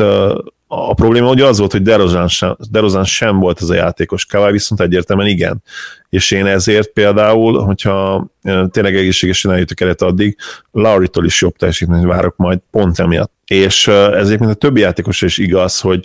a 0.67 0.93
probléma 0.93 1.29
ugye 1.29 1.45
az 1.45 1.57
volt, 1.57 1.71
hogy 1.71 1.81
Derozán 1.81 2.27
sem, 2.27 2.55
Derozán 2.69 3.03
sem 3.03 3.39
volt 3.39 3.61
ez 3.61 3.69
a 3.69 3.73
játékos, 3.73 4.25
Kawai 4.25 4.51
viszont 4.51 4.81
egyértelműen 4.81 5.29
igen. 5.29 5.63
És 6.09 6.31
én 6.31 6.45
ezért 6.45 6.91
például, 6.91 7.63
hogyha 7.63 8.27
tényleg 8.71 8.95
egészségesen 8.95 9.51
eljut 9.51 9.71
a 9.71 9.73
keret 9.73 10.01
addig, 10.01 10.37
Lauritól 10.71 11.25
is 11.25 11.41
jobb 11.41 11.55
teljesítményt 11.55 12.05
várok 12.05 12.35
majd 12.35 12.59
pont 12.71 12.99
emiatt. 12.99 13.31
És 13.47 13.87
ezért, 13.87 14.39
mint 14.39 14.51
a 14.51 14.55
többi 14.55 14.79
játékos 14.79 15.21
is 15.21 15.37
igaz, 15.37 15.79
hogy 15.79 16.03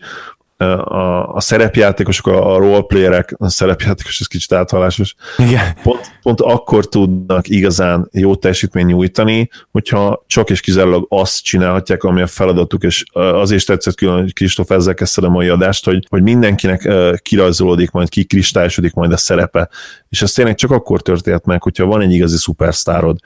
a, 0.70 1.34
a 1.34 1.40
szerepjátékosok, 1.40 2.26
a, 2.26 2.54
a 2.54 2.58
roleplayerek, 2.58 3.34
a 3.38 3.48
szerepjátékos, 3.48 4.20
ez 4.20 4.26
kicsit 4.26 4.52
áthalásos, 4.52 5.14
Igen. 5.38 5.64
Pont, 5.82 6.18
pont 6.22 6.40
akkor 6.40 6.88
tudnak 6.88 7.48
igazán 7.48 8.08
jó 8.12 8.34
teljesítmény 8.34 8.86
nyújtani, 8.86 9.50
hogyha 9.70 10.22
csak 10.26 10.50
és 10.50 10.60
kizárólag 10.60 11.06
azt 11.08 11.42
csinálhatják, 11.42 12.02
ami 12.02 12.22
a 12.22 12.26
feladatuk, 12.26 12.82
és 12.82 13.04
azért 13.12 13.60
is 13.60 13.66
tetszett 13.66 13.94
külön, 13.94 14.20
hogy 14.20 14.32
Kristóf 14.32 14.70
ezzel 14.70 14.94
kezdte 14.94 15.26
a 15.26 15.30
mai 15.30 15.48
adást, 15.48 15.84
hogy, 15.84 16.06
hogy 16.08 16.22
mindenkinek 16.22 16.88
kirajzolódik, 17.22 17.90
majd 17.90 18.08
kikristályosodik 18.08 18.94
majd 18.94 19.12
a 19.12 19.16
szerepe, 19.16 19.68
és 20.08 20.22
ez 20.22 20.32
tényleg 20.32 20.54
csak 20.54 20.70
akkor 20.70 21.02
történt 21.02 21.44
meg, 21.44 21.62
hogyha 21.62 21.86
van 21.86 22.00
egy 22.00 22.12
igazi 22.12 22.36
szupersztárod, 22.36 23.18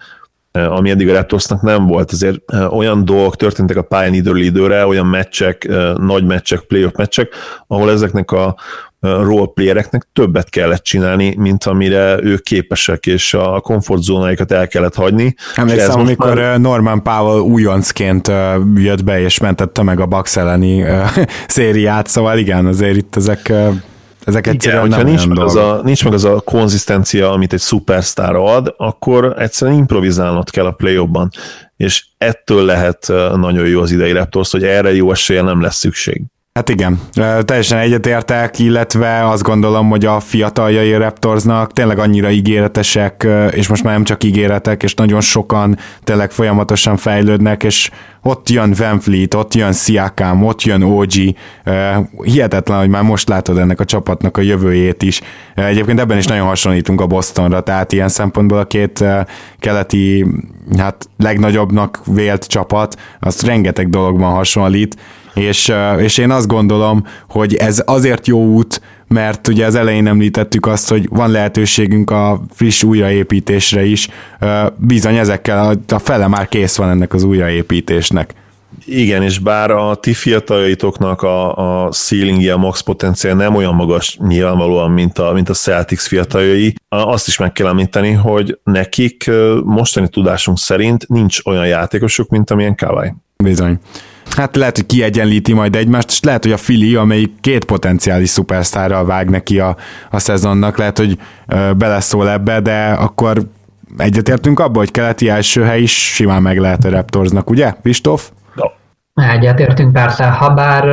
ami 0.69 0.91
eddig 0.91 1.09
a 1.09 1.13
Raptorsnak 1.13 1.63
nem 1.63 1.87
volt. 1.87 2.11
Azért 2.11 2.39
olyan 2.71 3.05
dolgok 3.05 3.37
történtek 3.37 3.77
a 3.77 3.83
pályán 3.83 4.15
időről 4.15 4.43
időre, 4.43 4.87
olyan 4.87 5.07
meccsek, 5.07 5.69
nagy 5.97 6.25
meccsek, 6.25 6.61
playoff 6.61 6.93
meccsek, 6.97 7.29
ahol 7.67 7.91
ezeknek 7.91 8.31
a 8.31 8.57
roleplayereknek 9.01 10.09
többet 10.13 10.51
kellett 10.51 10.83
csinálni, 10.83 11.35
mint 11.37 11.65
amire 11.65 12.23
ők 12.23 12.43
képesek, 12.43 13.07
és 13.07 13.35
a 13.35 13.61
komfortzónáikat 13.61 14.53
el 14.53 14.69
kellett 14.69 14.95
hagyni. 14.95 15.35
Emlékszem, 15.55 16.01
amikor 16.01 16.35
már... 16.35 16.61
Norman 16.61 17.03
Powell 17.03 17.39
újoncként 17.39 18.33
jött 18.75 19.05
be, 19.05 19.21
és 19.21 19.39
mentette 19.39 19.83
meg 19.83 20.01
a 20.01 20.07
Bucks 20.07 20.37
elleni 20.37 20.85
szériát, 21.47 22.07
szóval 22.07 22.39
igen, 22.39 22.67
azért 22.67 22.97
itt 22.97 23.17
ezek 23.17 23.53
ezek 24.27 24.47
egyszerűen 24.47 24.87
Igen, 24.87 24.99
nem 24.99 25.07
nincs 25.07 25.27
meg, 25.27 25.39
az 25.39 25.55
a, 25.55 25.81
nincs 25.85 26.05
meg 26.05 26.13
az 26.13 26.25
a 26.25 26.41
konzisztencia, 26.41 27.33
amit 27.33 27.53
egy 27.53 27.61
szupersztár 27.61 28.35
ad, 28.35 28.75
akkor 28.77 29.35
egyszerűen 29.39 29.79
improvizálnod 29.79 30.51
kell 30.51 30.67
a 30.67 30.71
play 30.71 31.01
és 31.77 32.05
ettől 32.19 32.65
lehet 32.65 33.07
nagyon 33.37 33.67
jó 33.67 33.81
az 33.81 33.91
idei 33.91 34.13
Raptors, 34.13 34.51
hogy 34.51 34.65
erre 34.65 34.95
jó 34.95 35.11
esélye 35.11 35.43
nem 35.43 35.61
lesz 35.61 35.77
szükség. 35.77 36.23
Hát 36.57 36.69
igen, 36.69 37.01
teljesen 37.45 37.79
egyetértek, 37.79 38.59
illetve 38.59 39.29
azt 39.29 39.43
gondolom, 39.43 39.89
hogy 39.89 40.05
a 40.05 40.21
fiataljai 40.21 40.97
Raptorsnak 40.97 41.73
tényleg 41.73 41.99
annyira 41.99 42.31
ígéretesek, 42.31 43.27
és 43.51 43.69
most 43.69 43.83
már 43.83 43.93
nem 43.93 44.05
csak 44.05 44.25
ígéretek, 44.25 44.83
és 44.83 44.95
nagyon 44.95 45.21
sokan 45.21 45.79
tényleg 46.05 46.31
folyamatosan 46.31 46.97
fejlődnek, 46.97 47.63
és 47.63 47.91
ott 48.23 48.49
jön 48.49 48.75
Van 48.79 49.01
Fleet, 49.01 49.35
ott 49.35 49.55
jön 49.55 49.73
Siakam, 49.73 50.45
ott 50.45 50.63
jön 50.63 50.83
OG, 50.83 51.13
hihetetlen, 52.23 52.79
hogy 52.79 52.89
már 52.89 53.03
most 53.03 53.29
látod 53.29 53.59
ennek 53.59 53.81
a 53.81 53.85
csapatnak 53.85 54.37
a 54.37 54.41
jövőjét 54.41 55.03
is. 55.03 55.21
Egyébként 55.55 56.01
ebben 56.01 56.19
is 56.19 56.27
nagyon 56.27 56.47
hasonlítunk 56.47 57.01
a 57.01 57.07
Bostonra, 57.07 57.61
tehát 57.61 57.93
ilyen 57.93 58.09
szempontból 58.09 58.59
a 58.59 58.67
két 58.67 59.05
keleti, 59.59 60.27
hát 60.79 61.09
legnagyobbnak 61.19 62.01
vélt 62.05 62.47
csapat, 62.47 62.97
azt 63.21 63.43
rengeteg 63.43 63.91
dologban 63.91 64.33
hasonlít, 64.33 64.97
és, 65.37 65.73
és 65.99 66.19
én 66.19 66.31
azt 66.31 66.47
gondolom, 66.47 67.07
hogy 67.29 67.55
ez 67.55 67.83
azért 67.87 68.27
jó 68.27 68.45
út, 68.45 68.81
mert 69.09 69.49
ugye 69.49 69.67
az 69.67 69.75
elején 69.75 70.07
említettük 70.07 70.67
azt, 70.67 70.89
hogy 70.89 71.09
van 71.11 71.31
lehetőségünk 71.31 72.11
a 72.11 72.41
friss 72.51 72.83
újraépítésre 72.83 73.85
is, 73.85 74.09
bizony 74.77 75.17
ezekkel 75.17 75.79
a 75.89 75.99
fele 75.99 76.29
már 76.29 76.49
kész 76.49 76.77
van 76.77 76.91
ennek 76.91 77.15
az 77.15 77.23
újraépítésnek. 77.23 78.35
Igen, 78.85 79.23
és 79.23 79.39
bár 79.39 79.71
a 79.71 79.95
ti 79.95 80.13
fiataljaitoknak 80.13 81.23
a, 81.23 81.85
a 81.85 81.91
ceilingje, 81.91 82.53
a 82.53 82.57
max 82.57 82.81
potenciál 82.81 83.35
nem 83.35 83.55
olyan 83.55 83.75
magas 83.75 84.19
nyilvánvalóan, 84.27 84.91
mint 84.91 85.19
a, 85.19 85.33
mint 85.33 85.49
a 85.49 85.55
Celtics 85.55 86.01
fiataljai, 86.01 86.75
azt 86.89 87.27
is 87.29 87.39
meg 87.39 87.53
kell 87.53 87.67
említeni, 87.67 88.13
hogy 88.13 88.59
nekik 88.65 89.31
mostani 89.65 90.09
tudásunk 90.09 90.59
szerint 90.59 91.09
nincs 91.09 91.39
olyan 91.45 91.67
játékosuk, 91.67 92.29
mint 92.29 92.51
amilyen 92.51 92.75
Kawai. 92.75 93.13
Bizony 93.37 93.79
hát 94.37 94.57
lehet, 94.57 94.77
hogy 94.77 94.87
kiegyenlíti 94.87 95.53
majd 95.53 95.77
egymást, 95.77 96.09
és 96.09 96.23
lehet, 96.23 96.43
hogy 96.43 96.53
a 96.53 96.57
Fili, 96.57 96.95
amelyik 96.95 97.33
két 97.41 97.65
potenciális 97.65 98.29
szupersztárral 98.29 99.05
vág 99.05 99.31
neki 99.31 99.61
a, 99.61 99.77
a 100.11 100.19
szezonnak, 100.19 100.79
lehet, 100.79 100.99
hogy 100.99 101.19
ö, 101.47 101.73
beleszól 101.73 102.31
ebbe, 102.31 102.61
de 102.61 102.87
akkor 102.89 103.39
egyetértünk 103.97 104.61
abba, 104.61 104.79
hogy 104.79 104.91
keleti 104.91 105.29
első 105.29 105.63
hely 105.63 105.81
is 105.81 106.15
simán 106.15 106.43
meg 106.43 106.59
lehet 106.59 106.85
a 106.85 106.91
Raptorsnak, 106.91 107.51
ugye, 107.51 107.73
Pistóf? 107.83 108.31
Egyetértünk 109.15 109.93
persze, 109.93 110.27
ha 110.27 110.55
bár 110.55 110.85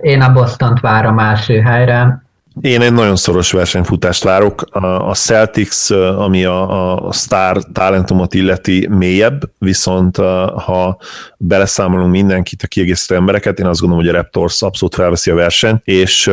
én 0.00 0.20
a 0.20 0.32
Boston-t 0.32 0.80
várom 0.80 1.18
első 1.18 1.60
helyre, 1.60 2.22
én 2.60 2.80
egy 2.80 2.92
nagyon 2.92 3.16
szoros 3.16 3.52
versenyfutást 3.52 4.22
várok. 4.22 4.62
A 5.08 5.14
Celtics, 5.14 5.90
ami 6.16 6.44
a, 6.44 7.06
a 7.06 7.12
star 7.12 7.62
talentumot 7.72 8.34
illeti 8.34 8.88
mélyebb, 8.90 9.42
viszont 9.58 10.16
ha 10.16 10.98
beleszámolunk 11.36 12.10
mindenkit, 12.10 12.62
a 12.62 12.66
kiegészítő 12.66 13.14
embereket, 13.14 13.58
én 13.58 13.66
azt 13.66 13.80
gondolom, 13.80 14.04
hogy 14.04 14.14
a 14.14 14.16
Raptors 14.16 14.62
abszolút 14.62 14.94
felveszi 14.94 15.30
a 15.30 15.34
versenyt, 15.34 15.80
és 15.84 16.30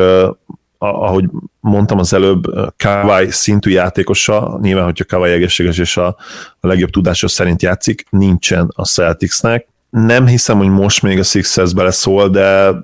ahogy 0.77 1.25
mondtam 1.59 1.99
az 1.99 2.13
előbb, 2.13 2.43
Kawai 2.77 3.31
szintű 3.31 3.71
játékosa, 3.71 4.59
nyilván, 4.61 4.85
hogyha 4.85 5.05
Kawai 5.05 5.31
egészséges 5.31 5.77
és 5.77 5.97
a, 5.97 6.07
a 6.59 6.67
legjobb 6.67 6.89
tudása 6.89 7.27
szerint 7.27 7.61
játszik, 7.61 8.05
nincsen 8.09 8.71
a 8.75 8.85
Celticsnek. 8.85 9.67
Nem 9.89 10.27
hiszem, 10.27 10.57
hogy 10.57 10.69
most 10.69 11.01
még 11.01 11.19
a 11.19 11.23
Sixers 11.23 11.73
beleszól, 11.73 12.29
de 12.29 12.75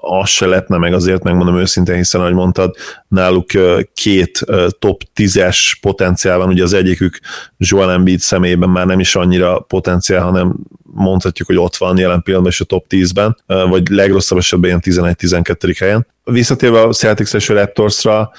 az 0.00 0.28
se 0.28 0.46
lepne 0.46 0.76
meg 0.76 0.92
azért, 0.92 1.22
megmondom 1.22 1.58
őszintén, 1.58 1.96
hiszen, 1.96 2.20
ahogy 2.20 2.32
mondtad, 2.32 2.76
náluk 3.08 3.46
két 3.94 4.40
top 4.78 5.02
10-es 5.16 5.58
potenciál 5.80 6.38
van, 6.38 6.48
ugye 6.48 6.62
az 6.62 6.72
egyikük 6.72 7.18
Joel 7.56 7.90
Embiid 7.90 8.20
személyében 8.20 8.68
már 8.68 8.86
nem 8.86 9.00
is 9.00 9.16
annyira 9.16 9.60
potenciál, 9.60 10.22
hanem 10.22 10.56
mondhatjuk, 10.82 11.48
hogy 11.48 11.56
ott 11.56 11.76
van 11.76 11.98
jelen 11.98 12.22
pillanatban 12.22 12.52
is 12.52 12.60
a 12.60 12.64
top 12.64 12.84
10-ben, 12.88 13.36
vagy 13.46 13.88
legrosszabb 13.88 14.38
esetben 14.38 14.68
ilyen 14.68 15.16
11-12. 15.18 15.76
helyen. 15.78 16.06
Visszatérve 16.24 16.80
a 16.80 16.92
Celtics 16.92 17.34
és 17.34 17.50
a 17.50 17.54
Raptorsra, 17.54 18.30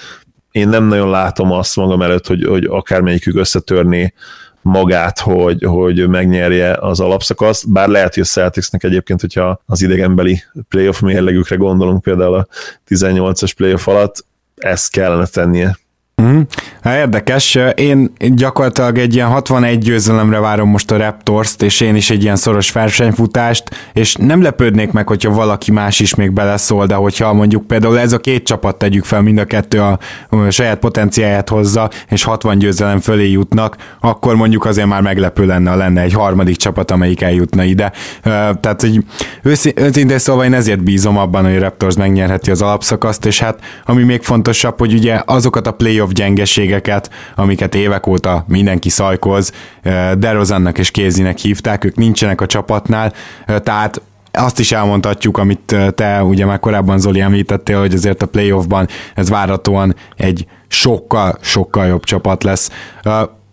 én 0.52 0.70
nem 0.70 0.84
nagyon 0.84 1.10
látom 1.10 1.52
azt 1.52 1.76
magam 1.76 2.02
előtt, 2.02 2.28
hogy, 2.28 2.44
hogy 2.44 2.66
akármelyikük 2.66 3.36
összetörné 3.36 4.14
magát, 4.62 5.20
hogy, 5.20 5.64
hogy 5.64 6.08
megnyerje 6.08 6.74
az 6.74 7.00
alapszakaszt, 7.00 7.72
bár 7.72 7.88
lehet, 7.88 8.14
hogy 8.14 8.24
a 8.24 8.26
Celticsnek 8.26 8.84
egyébként, 8.84 9.22
hogyha 9.22 9.62
az 9.66 9.82
idegenbeli 9.82 10.44
playoff 10.70 11.00
mérlegükre 11.00 11.56
gondolunk 11.56 12.02
például 12.02 12.34
a 12.36 12.48
18-as 12.90 13.52
playoff 13.56 13.88
alatt, 13.88 14.26
ezt 14.56 14.92
kellene 14.92 15.26
tennie. 15.26 15.78
Mm. 16.22 16.40
Hát 16.82 16.98
érdekes, 16.98 17.58
én 17.76 18.14
gyakorlatilag 18.18 18.98
egy 18.98 19.16
ilyen 19.16 19.28
61 19.28 19.78
győzelemre 19.78 20.40
várom 20.40 20.70
most 20.70 20.92
a 20.92 20.98
Raptors-t, 20.98 21.62
és 21.62 21.82
én 21.82 21.96
is 21.96 22.10
egy 22.10 22.24
ilyen 22.24 22.36
szoros 22.36 22.72
versenyfutást, 22.72 23.64
és 23.94 24.16
nem 24.16 24.42
lepődnék 24.42 24.92
meg, 24.92 25.08
hogyha 25.08 25.32
valaki 25.32 25.72
más 25.72 26.00
is 26.00 26.16
még 26.16 26.32
beleszól, 26.32 26.86
de 26.86 26.96
hogyha 26.96 27.34
mondjuk 27.34 27.68
például 27.68 28.00
ez 28.00 28.14
a 28.14 28.18
két 28.18 28.44
csapat 28.44 28.76
tegyük 28.78 29.04
fel, 29.04 29.22
mind 29.22 29.38
a 29.38 29.46
kettő 29.46 29.82
a, 29.82 30.00
a 30.30 30.50
saját 30.50 30.80
potenciáját 30.80 31.50
hozza, 31.50 31.90
és 32.10 32.24
60 32.24 32.58
győzelem 32.58 33.00
fölé 33.00 33.30
jutnak, 33.30 33.76
akkor 34.00 34.36
mondjuk 34.36 34.66
azért 34.66 34.88
már 34.88 35.02
meglepő 35.02 35.46
lenne, 35.46 35.70
ha 35.70 35.76
lenne 35.76 36.02
egy 36.02 36.14
harmadik 36.14 36.56
csapat, 36.56 36.92
amelyik 36.92 37.22
eljutna 37.22 37.64
ide. 37.64 37.92
Tehát, 38.24 38.82
hogy 38.82 39.04
őszintén 39.44 40.20
szóval 40.20 40.46
én 40.46 40.54
ezért 40.54 40.84
bízom 40.84 41.18
abban, 41.18 41.44
hogy 41.44 41.56
a 41.56 41.60
Raptors 41.60 41.96
megnyerheti 41.96 42.52
az 42.52 42.62
alapszakaszt, 42.62 43.26
és 43.26 43.40
hát 43.40 43.60
ami 43.86 44.04
még 44.04 44.22
fontosabb, 44.22 44.80
hogy 44.80 44.94
ugye 44.94 45.22
azokat 45.26 45.68
a 45.68 45.72
playoff 45.72 46.11
gyengeségeket, 46.12 47.10
amiket 47.36 47.76
évek 47.76 48.08
óta 48.08 48.46
mindenki 48.48 48.90
szajkoz, 48.90 49.52
Derozannak 50.18 50.78
és 50.78 50.92
Kézinek 50.92 51.38
hívták, 51.38 51.84
ők 51.84 51.96
nincsenek 51.96 52.42
a 52.42 52.46
csapatnál, 52.46 53.14
tehát 53.46 54.02
azt 54.32 54.60
is 54.60 54.72
elmondhatjuk, 54.72 55.38
amit 55.38 55.76
te 55.96 56.24
ugye 56.24 56.46
már 56.46 56.60
korábban 56.60 57.00
Zoli 57.00 57.20
említettél, 57.20 57.80
hogy 57.80 57.94
azért 57.94 58.22
a 58.22 58.26
playoffban 58.26 58.88
ez 59.16 59.30
várhatóan 59.30 59.96
egy 60.16 60.46
sokkal, 60.68 61.38
sokkal 61.42 61.88
jobb 61.88 62.04
csapat 62.04 62.44
lesz. 62.44 62.70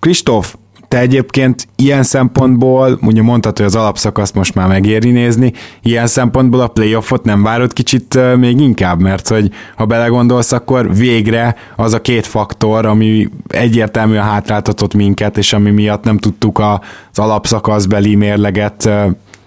Kristóf, 0.01 0.55
te 0.89 0.99
egyébként 0.99 1.69
ilyen 1.77 2.03
szempontból, 2.03 2.99
ugye 3.03 3.23
mondtad, 3.23 3.57
hogy 3.57 3.67
az 3.67 3.75
alapszakaszt 3.75 4.35
most 4.35 4.55
már 4.55 4.69
megéri 4.69 5.11
nézni, 5.11 5.53
ilyen 5.83 6.07
szempontból 6.07 6.61
a 6.61 6.69
playoffot 6.69 7.25
nem 7.25 7.43
várod 7.43 7.73
kicsit 7.73 8.19
még 8.37 8.61
inkább, 8.61 9.01
mert 9.01 9.29
hogy 9.29 9.51
ha 9.77 9.87
belegondolsz, 9.87 10.53
akkor 10.53 10.95
végre 10.95 11.57
az 11.77 11.93
a 11.93 12.01
két 12.01 12.27
faktor, 12.27 12.87
ami 12.87 13.29
egyértelműen 13.49 14.25
hátráltatott 14.25 14.95
minket, 14.95 15.39
és 15.39 15.53
ami 15.53 15.71
miatt 15.71 16.05
nem 16.05 16.19
tudtuk 16.19 16.59
az 16.59 17.19
alapszakaszbeli 17.19 18.15
mérleget 18.15 18.91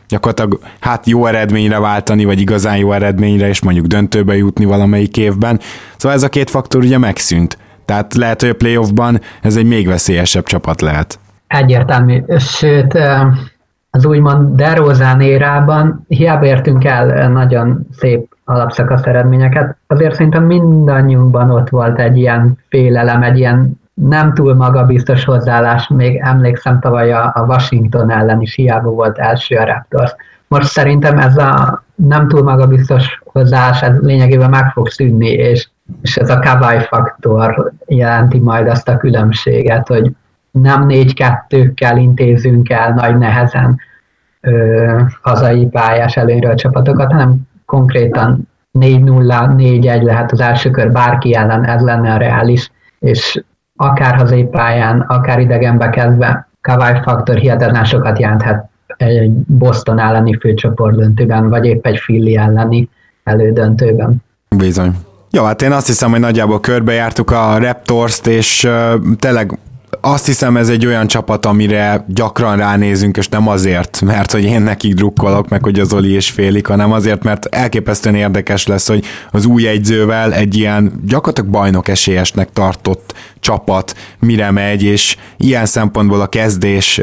gyakorlatilag 0.08 0.60
hát 0.80 1.08
jó 1.08 1.26
eredményre 1.26 1.80
váltani, 1.80 2.26
vagy 2.26 2.40
igazán 2.40 2.78
jó 2.78 2.92
eredményre, 2.92 3.48
és 3.48 3.62
mondjuk 3.62 3.86
döntőbe 3.86 4.38
jutni 4.38 4.66
valamelyik 4.66 5.18
évben. 5.18 5.60
Szóval 5.98 6.18
ez 6.18 6.24
a 6.24 6.30
két 6.30 6.50
faktor 6.50 6.84
ugye 6.84 6.98
megszűnt. 6.98 7.58
Tehát 7.86 8.16
lehet, 8.16 8.42
hogy 8.42 8.50
a 8.50 8.56
playoffban 8.56 9.22
ez 9.42 9.56
egy 9.56 9.66
még 9.66 9.88
veszélyesebb 9.88 10.46
csapat 10.46 10.82
lehet. 10.82 11.20
Egyértelmű, 11.52 12.24
sőt, 12.38 12.98
az 13.90 14.06
úgymond 14.06 14.56
DeRozan 14.56 15.22
érában 15.22 16.06
hiába 16.08 16.46
értünk 16.46 16.86
el 16.86 17.30
nagyon 17.30 17.88
szép 17.98 18.36
alapszakasz 18.46 19.06
eredményeket, 19.06 19.78
azért 19.88 20.16
szerintem 20.16 20.44
mindannyiunkban 20.44 21.52
ott 21.52 21.70
volt 21.70 22.00
egy 22.00 22.18
ilyen 22.18 22.58
félelem, 22.70 23.24
egy 23.24 23.38
ilyen 23.38 23.80
nem 23.94 24.34
túl 24.34 24.56
magabiztos 24.56 25.26
hozzáállás, 25.26 25.88
még 25.88 26.20
emlékszem 26.24 26.80
tavaly 26.80 27.12
a 27.12 27.46
Washington 27.48 28.12
ellen 28.12 28.42
is 28.42 28.56
hiába 28.56 28.90
volt 28.90 29.18
első 29.18 29.56
a 29.56 29.66
Raptors. 29.66 30.16
Most 30.48 30.68
szerintem 30.68 31.18
ez 31.18 31.38
a 31.38 31.84
nem 31.96 32.28
túl 32.28 32.44
magabiztos 32.44 33.22
hozzáállás 33.24 33.82
ez 33.82 33.98
lényegében 34.02 34.50
meg 34.50 34.72
fog 34.72 34.90
szűnni, 34.90 35.30
és, 35.30 35.70
és 36.02 36.18
ez 36.18 36.30
a 36.30 36.40
Kawai 36.40 36.80
faktor 36.80 37.72
jelenti 37.86 38.40
majd 38.40 38.68
azt 38.68 38.88
a 38.88 38.98
különbséget, 38.98 39.88
hogy 39.88 40.12
nem 40.52 40.86
négy-kettőkkel 40.86 41.98
intézünk 41.98 42.70
el 42.70 42.94
nagy 42.94 43.18
nehezen 43.18 43.80
ö, 44.42 45.02
hazai 45.22 45.66
pályás 45.66 46.18
előnyről 46.18 46.56
csapatokat, 46.56 47.12
hanem 47.12 47.36
konkrétan 47.66 48.50
4-0, 48.80 49.54
4-1 49.58 50.04
lehet 50.04 50.32
az 50.32 50.40
első 50.40 50.72
kör 50.72 50.92
bárki 50.92 51.36
ellen, 51.36 51.66
ez 51.66 51.82
lenne 51.82 52.14
a 52.14 52.18
reális, 52.18 52.72
és 53.00 53.44
akár 53.76 54.16
hazai 54.16 54.44
pályán, 54.44 55.00
akár 55.00 55.40
idegenbe 55.40 55.90
kezdve 55.90 56.50
Kawai 56.62 57.02
faktor 57.04 57.36
hihetetlen 57.36 57.84
sokat 57.84 58.20
jelenthet 58.20 58.70
egy 58.98 59.32
Boston 59.32 60.00
elleni 60.00 60.38
főcsoport 60.40 60.96
döntőben, 60.96 61.50
vagy 61.50 61.66
épp 61.66 61.86
egy 61.86 62.00
Philly 62.00 62.38
elleni 62.38 62.90
elődöntőben. 63.24 64.24
Bizony. 64.58 64.96
Jó, 65.32 65.44
hát 65.44 65.62
én 65.62 65.72
azt 65.72 65.88
hiszem, 65.88 66.12
hogy 66.12 66.20
nagyjából 66.20 66.60
körbejártuk 66.60 67.32
a 67.32 67.58
Raptors-t, 67.58 68.28
és 68.28 68.64
uh, 68.64 69.16
tényleg 69.20 69.58
azt 70.02 70.26
hiszem 70.26 70.58
ez 70.58 70.70
egy 70.70 70.86
olyan 70.86 71.08
csapat, 71.08 71.46
amire 71.46 72.06
gyakran 72.08 72.58
ránézünk, 72.58 73.18
és 73.18 73.28
nem 73.28 73.48
azért, 73.48 74.02
mert 74.02 74.32
hogy 74.32 74.44
én 74.44 74.62
nekik 74.62 74.94
drukkolok, 74.94 75.50
meg 75.50 75.64
hogy 75.64 75.80
az 75.80 75.94
Oli 75.94 76.12
és 76.12 76.30
félik, 76.30 76.68
hanem 76.68 76.92
azért, 76.92 77.24
mert 77.24 77.46
elképesztően 77.46 78.16
érdekes 78.16 78.68
lesz, 78.68 78.88
hogy 78.88 79.06
az 79.32 79.46
új 79.46 79.68
egyzővel 79.68 80.34
egy 80.34 80.58
ilyen 80.58 81.02
gyakorlatilag 81.06 81.50
bajnok 81.50 81.88
esélyesnek 81.88 82.50
tartott 82.54 83.14
csapat 83.40 83.96
mire 84.20 84.52
megy, 84.52 84.84
és 84.84 85.18
ilyen 85.38 85.66
szempontból 85.66 86.22
a 86.22 86.28
kezdés 86.28 87.02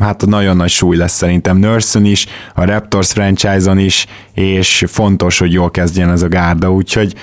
hát 0.00 0.26
nagyon 0.26 0.56
nagy 0.56 0.70
súly 0.70 0.96
lesz 0.96 1.16
szerintem 1.16 1.56
Nurse-on 1.56 2.04
is, 2.04 2.26
a 2.54 2.64
Raptors 2.64 3.12
franchise-on 3.12 3.78
is, 3.78 4.06
és 4.34 4.84
fontos, 4.88 5.38
hogy 5.38 5.52
jól 5.52 5.70
kezdjen 5.70 6.10
ez 6.10 6.22
a 6.22 6.28
gárda, 6.28 6.72
úgyhogy 6.72 7.14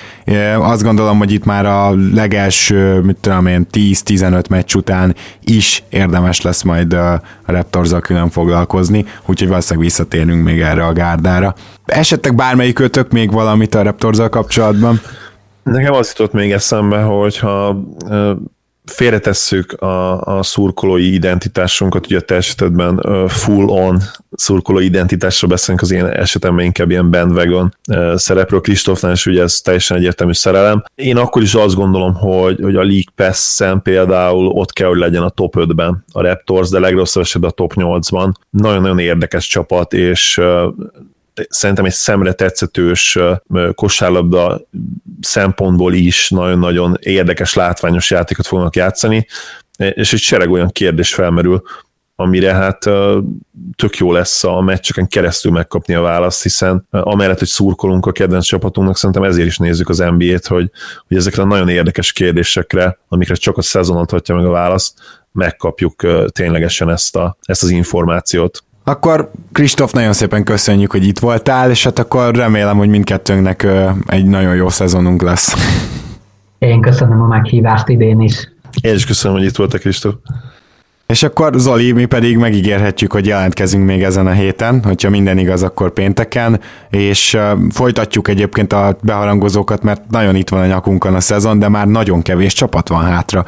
azt 0.58 0.82
gondolom, 0.82 1.18
hogy 1.18 1.32
itt 1.32 1.44
már 1.44 1.66
a 1.66 1.94
legelső, 2.12 3.00
mit 3.00 3.16
tudom 3.20 3.46
én, 3.46 3.66
10-15 3.72 4.48
meccs 4.48 4.74
után 4.74 5.07
is 5.44 5.84
érdemes 5.88 6.40
lesz 6.40 6.62
majd 6.62 6.92
a 6.92 7.20
raptors 7.46 7.90
külön 8.00 8.30
foglalkozni, 8.30 9.04
úgyhogy 9.26 9.48
valószínűleg 9.48 9.84
visszatérünk 9.84 10.44
még 10.44 10.60
erre 10.60 10.84
a 10.84 10.92
gárdára. 10.92 11.54
Esetleg 11.84 12.34
bármelyik 12.34 12.78
ötök 12.78 13.12
még 13.12 13.32
valamit 13.32 13.74
a 13.74 13.82
raptors 13.82 14.18
kapcsolatban? 14.30 15.00
Nekem 15.62 15.92
az 15.92 16.14
jutott 16.16 16.32
még 16.32 16.52
eszembe, 16.52 17.00
hogyha 17.00 17.80
félretesszük 18.88 19.72
a, 19.72 20.20
a 20.20 20.42
szurkolói 20.42 21.12
identitásunkat, 21.12 22.06
ugye 22.06 22.16
a 22.16 22.20
te 22.20 22.34
esetedben 22.34 23.00
full-on 23.28 24.00
szurkolói 24.32 24.84
identitásra 24.84 25.48
beszélünk, 25.48 25.82
az 25.82 25.90
én 25.90 26.04
esetemben 26.04 26.64
inkább 26.64 26.90
ilyen 26.90 27.10
bandwagon 27.10 27.74
szereplő 28.14 28.60
Kristófnál, 28.60 29.12
és 29.12 29.26
ugye 29.26 29.42
ez 29.42 29.60
teljesen 29.60 29.96
egyértelmű 29.96 30.32
szerelem. 30.32 30.84
Én 30.94 31.16
akkor 31.16 31.42
is 31.42 31.54
azt 31.54 31.74
gondolom, 31.74 32.14
hogy, 32.14 32.60
hogy 32.62 32.76
a 32.76 32.82
League 32.82 33.12
Pass-en 33.14 33.82
például 33.82 34.46
ott 34.46 34.72
kell, 34.72 34.88
hogy 34.88 34.98
legyen 34.98 35.22
a 35.22 35.28
top 35.28 35.54
5-ben 35.58 36.04
a 36.12 36.22
Raptors, 36.22 36.68
de 36.68 36.78
legrosszabb 36.78 37.22
esetben 37.22 37.50
a 37.50 37.52
top 37.52 37.72
8-ban. 37.76 38.32
Nagyon-nagyon 38.50 38.98
érdekes 38.98 39.46
csapat, 39.46 39.92
és 39.92 40.40
szerintem 41.48 41.84
egy 41.84 41.92
szemre 41.92 42.32
tetszetős 42.32 43.18
kosárlabda 43.74 44.60
szempontból 45.20 45.94
is 45.94 46.30
nagyon-nagyon 46.30 46.96
érdekes, 47.00 47.54
látványos 47.54 48.10
játékot 48.10 48.46
fognak 48.46 48.76
játszani, 48.76 49.26
és 49.76 50.12
egy 50.12 50.20
sereg 50.20 50.50
olyan 50.50 50.68
kérdés 50.68 51.14
felmerül, 51.14 51.62
amire 52.20 52.52
hát 52.52 52.78
tök 53.76 53.96
jó 53.96 54.12
lesz 54.12 54.44
a 54.44 54.60
meccseken 54.60 55.08
keresztül 55.08 55.52
megkapni 55.52 55.94
a 55.94 56.00
választ, 56.00 56.42
hiszen 56.42 56.86
amellett, 56.90 57.38
hogy 57.38 57.48
szurkolunk 57.48 58.06
a 58.06 58.12
kedvenc 58.12 58.44
csapatunknak, 58.44 58.96
szerintem 58.96 59.22
ezért 59.22 59.46
is 59.46 59.58
nézzük 59.58 59.88
az 59.88 59.98
NBA-t, 59.98 60.46
hogy, 60.46 60.70
hogy 61.08 61.16
ezekre 61.16 61.42
a 61.42 61.46
nagyon 61.46 61.68
érdekes 61.68 62.12
kérdésekre, 62.12 62.98
amikre 63.08 63.34
csak 63.34 63.56
a 63.56 63.62
szezon 63.62 63.96
adhatja 63.96 64.34
meg 64.34 64.46
a 64.46 64.50
választ, 64.50 64.98
megkapjuk 65.32 66.06
ténylegesen 66.32 66.90
ezt, 66.90 67.16
a, 67.16 67.36
ezt 67.42 67.62
az 67.62 67.70
információt. 67.70 68.62
Akkor 68.88 69.30
Kristóf, 69.52 69.92
nagyon 69.92 70.12
szépen 70.12 70.44
köszönjük, 70.44 70.90
hogy 70.90 71.06
itt 71.06 71.18
voltál, 71.18 71.70
és 71.70 71.84
hát 71.84 71.98
akkor 71.98 72.34
remélem, 72.34 72.76
hogy 72.76 72.88
mindkettőnknek 72.88 73.66
egy 74.06 74.26
nagyon 74.26 74.54
jó 74.54 74.68
szezonunk 74.68 75.22
lesz. 75.22 75.54
Én 76.58 76.80
köszönöm 76.80 77.22
a 77.22 77.26
meghívást 77.26 77.88
idén 77.88 78.20
is. 78.20 78.52
Én 78.80 78.94
is 78.94 79.06
köszönöm, 79.06 79.36
hogy 79.36 79.46
itt 79.46 79.56
voltak, 79.56 79.80
Kristóf. 79.80 80.14
És 81.12 81.22
akkor 81.22 81.52
Zoli, 81.56 81.92
mi 81.92 82.04
pedig 82.04 82.36
megígérhetjük, 82.36 83.12
hogy 83.12 83.26
jelentkezünk 83.26 83.84
még 83.84 84.02
ezen 84.02 84.26
a 84.26 84.30
héten, 84.30 84.82
hogyha 84.84 85.10
minden 85.10 85.38
igaz, 85.38 85.62
akkor 85.62 85.92
pénteken, 85.92 86.60
és 86.90 87.38
folytatjuk 87.70 88.28
egyébként 88.28 88.72
a 88.72 88.96
beharangozókat, 89.02 89.82
mert 89.82 90.02
nagyon 90.10 90.36
itt 90.36 90.48
van 90.48 90.60
a 90.60 90.66
nyakunkon 90.66 91.14
a 91.14 91.20
szezon, 91.20 91.58
de 91.58 91.68
már 91.68 91.86
nagyon 91.86 92.22
kevés 92.22 92.52
csapat 92.52 92.88
van 92.88 93.04
hátra. 93.04 93.44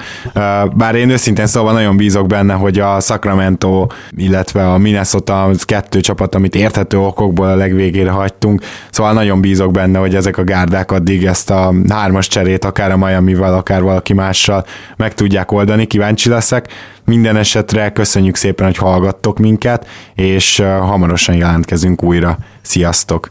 Bár 0.77 0.95
én 0.95 1.11
őszintén 1.11 1.47
szóval 1.47 1.73
nagyon 1.73 1.97
bízok 1.97 2.27
benne, 2.27 2.55
hogy 2.55 2.79
a 2.79 3.01
Sacramento, 3.01 3.87
illetve 4.17 4.73
a 4.73 4.79
Minnesota 4.79 5.45
az 5.45 5.63
kettő 5.63 6.01
csapat, 6.01 6.35
amit 6.35 6.55
érthető 6.55 6.99
okokból 6.99 7.49
a 7.49 7.57
legvégére 7.57 8.11
hagytunk, 8.11 8.63
szóval 8.91 9.13
nagyon 9.13 9.41
bízok 9.41 9.71
benne, 9.71 9.99
hogy 9.99 10.15
ezek 10.15 10.39
a 10.39 10.45
gárdák 10.45 10.93
addig 10.93 11.25
ezt 11.25 11.51
a 11.51 11.75
hármas 11.89 12.27
cserét, 12.27 12.65
akár 12.65 12.91
a 12.91 12.97
Miami-val, 12.97 13.55
akár 13.55 13.83
valaki 13.83 14.13
mással 14.13 14.65
meg 14.97 15.15
tudják 15.15 15.53
oldani, 15.53 15.85
kíváncsi 15.85 16.29
leszek. 16.29 16.69
Minden 17.05 17.37
esetre 17.51 17.93
köszönjük 17.93 18.37
szépen, 18.37 18.67
hogy 18.67 18.77
hallgattok 18.77 19.39
minket, 19.39 19.87
és 20.15 20.57
hamarosan 20.59 21.35
jelentkezünk 21.35 22.03
újra. 22.03 22.39
Sziasztok! 22.63 23.31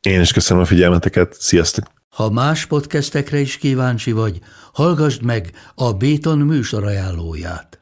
Én 0.00 0.20
is 0.20 0.32
köszönöm 0.32 0.62
a 0.62 0.66
figyelmeteket. 0.66 1.36
Sziasztok! 1.38 1.84
Ha 2.08 2.30
más 2.30 2.66
podcastekre 2.66 3.38
is 3.38 3.56
kíváncsi 3.56 4.12
vagy, 4.12 4.38
hallgassd 4.72 5.22
meg 5.22 5.50
a 5.74 5.92
Béton 5.92 6.38
műsor 6.38 6.84
ajánlóját. 6.84 7.81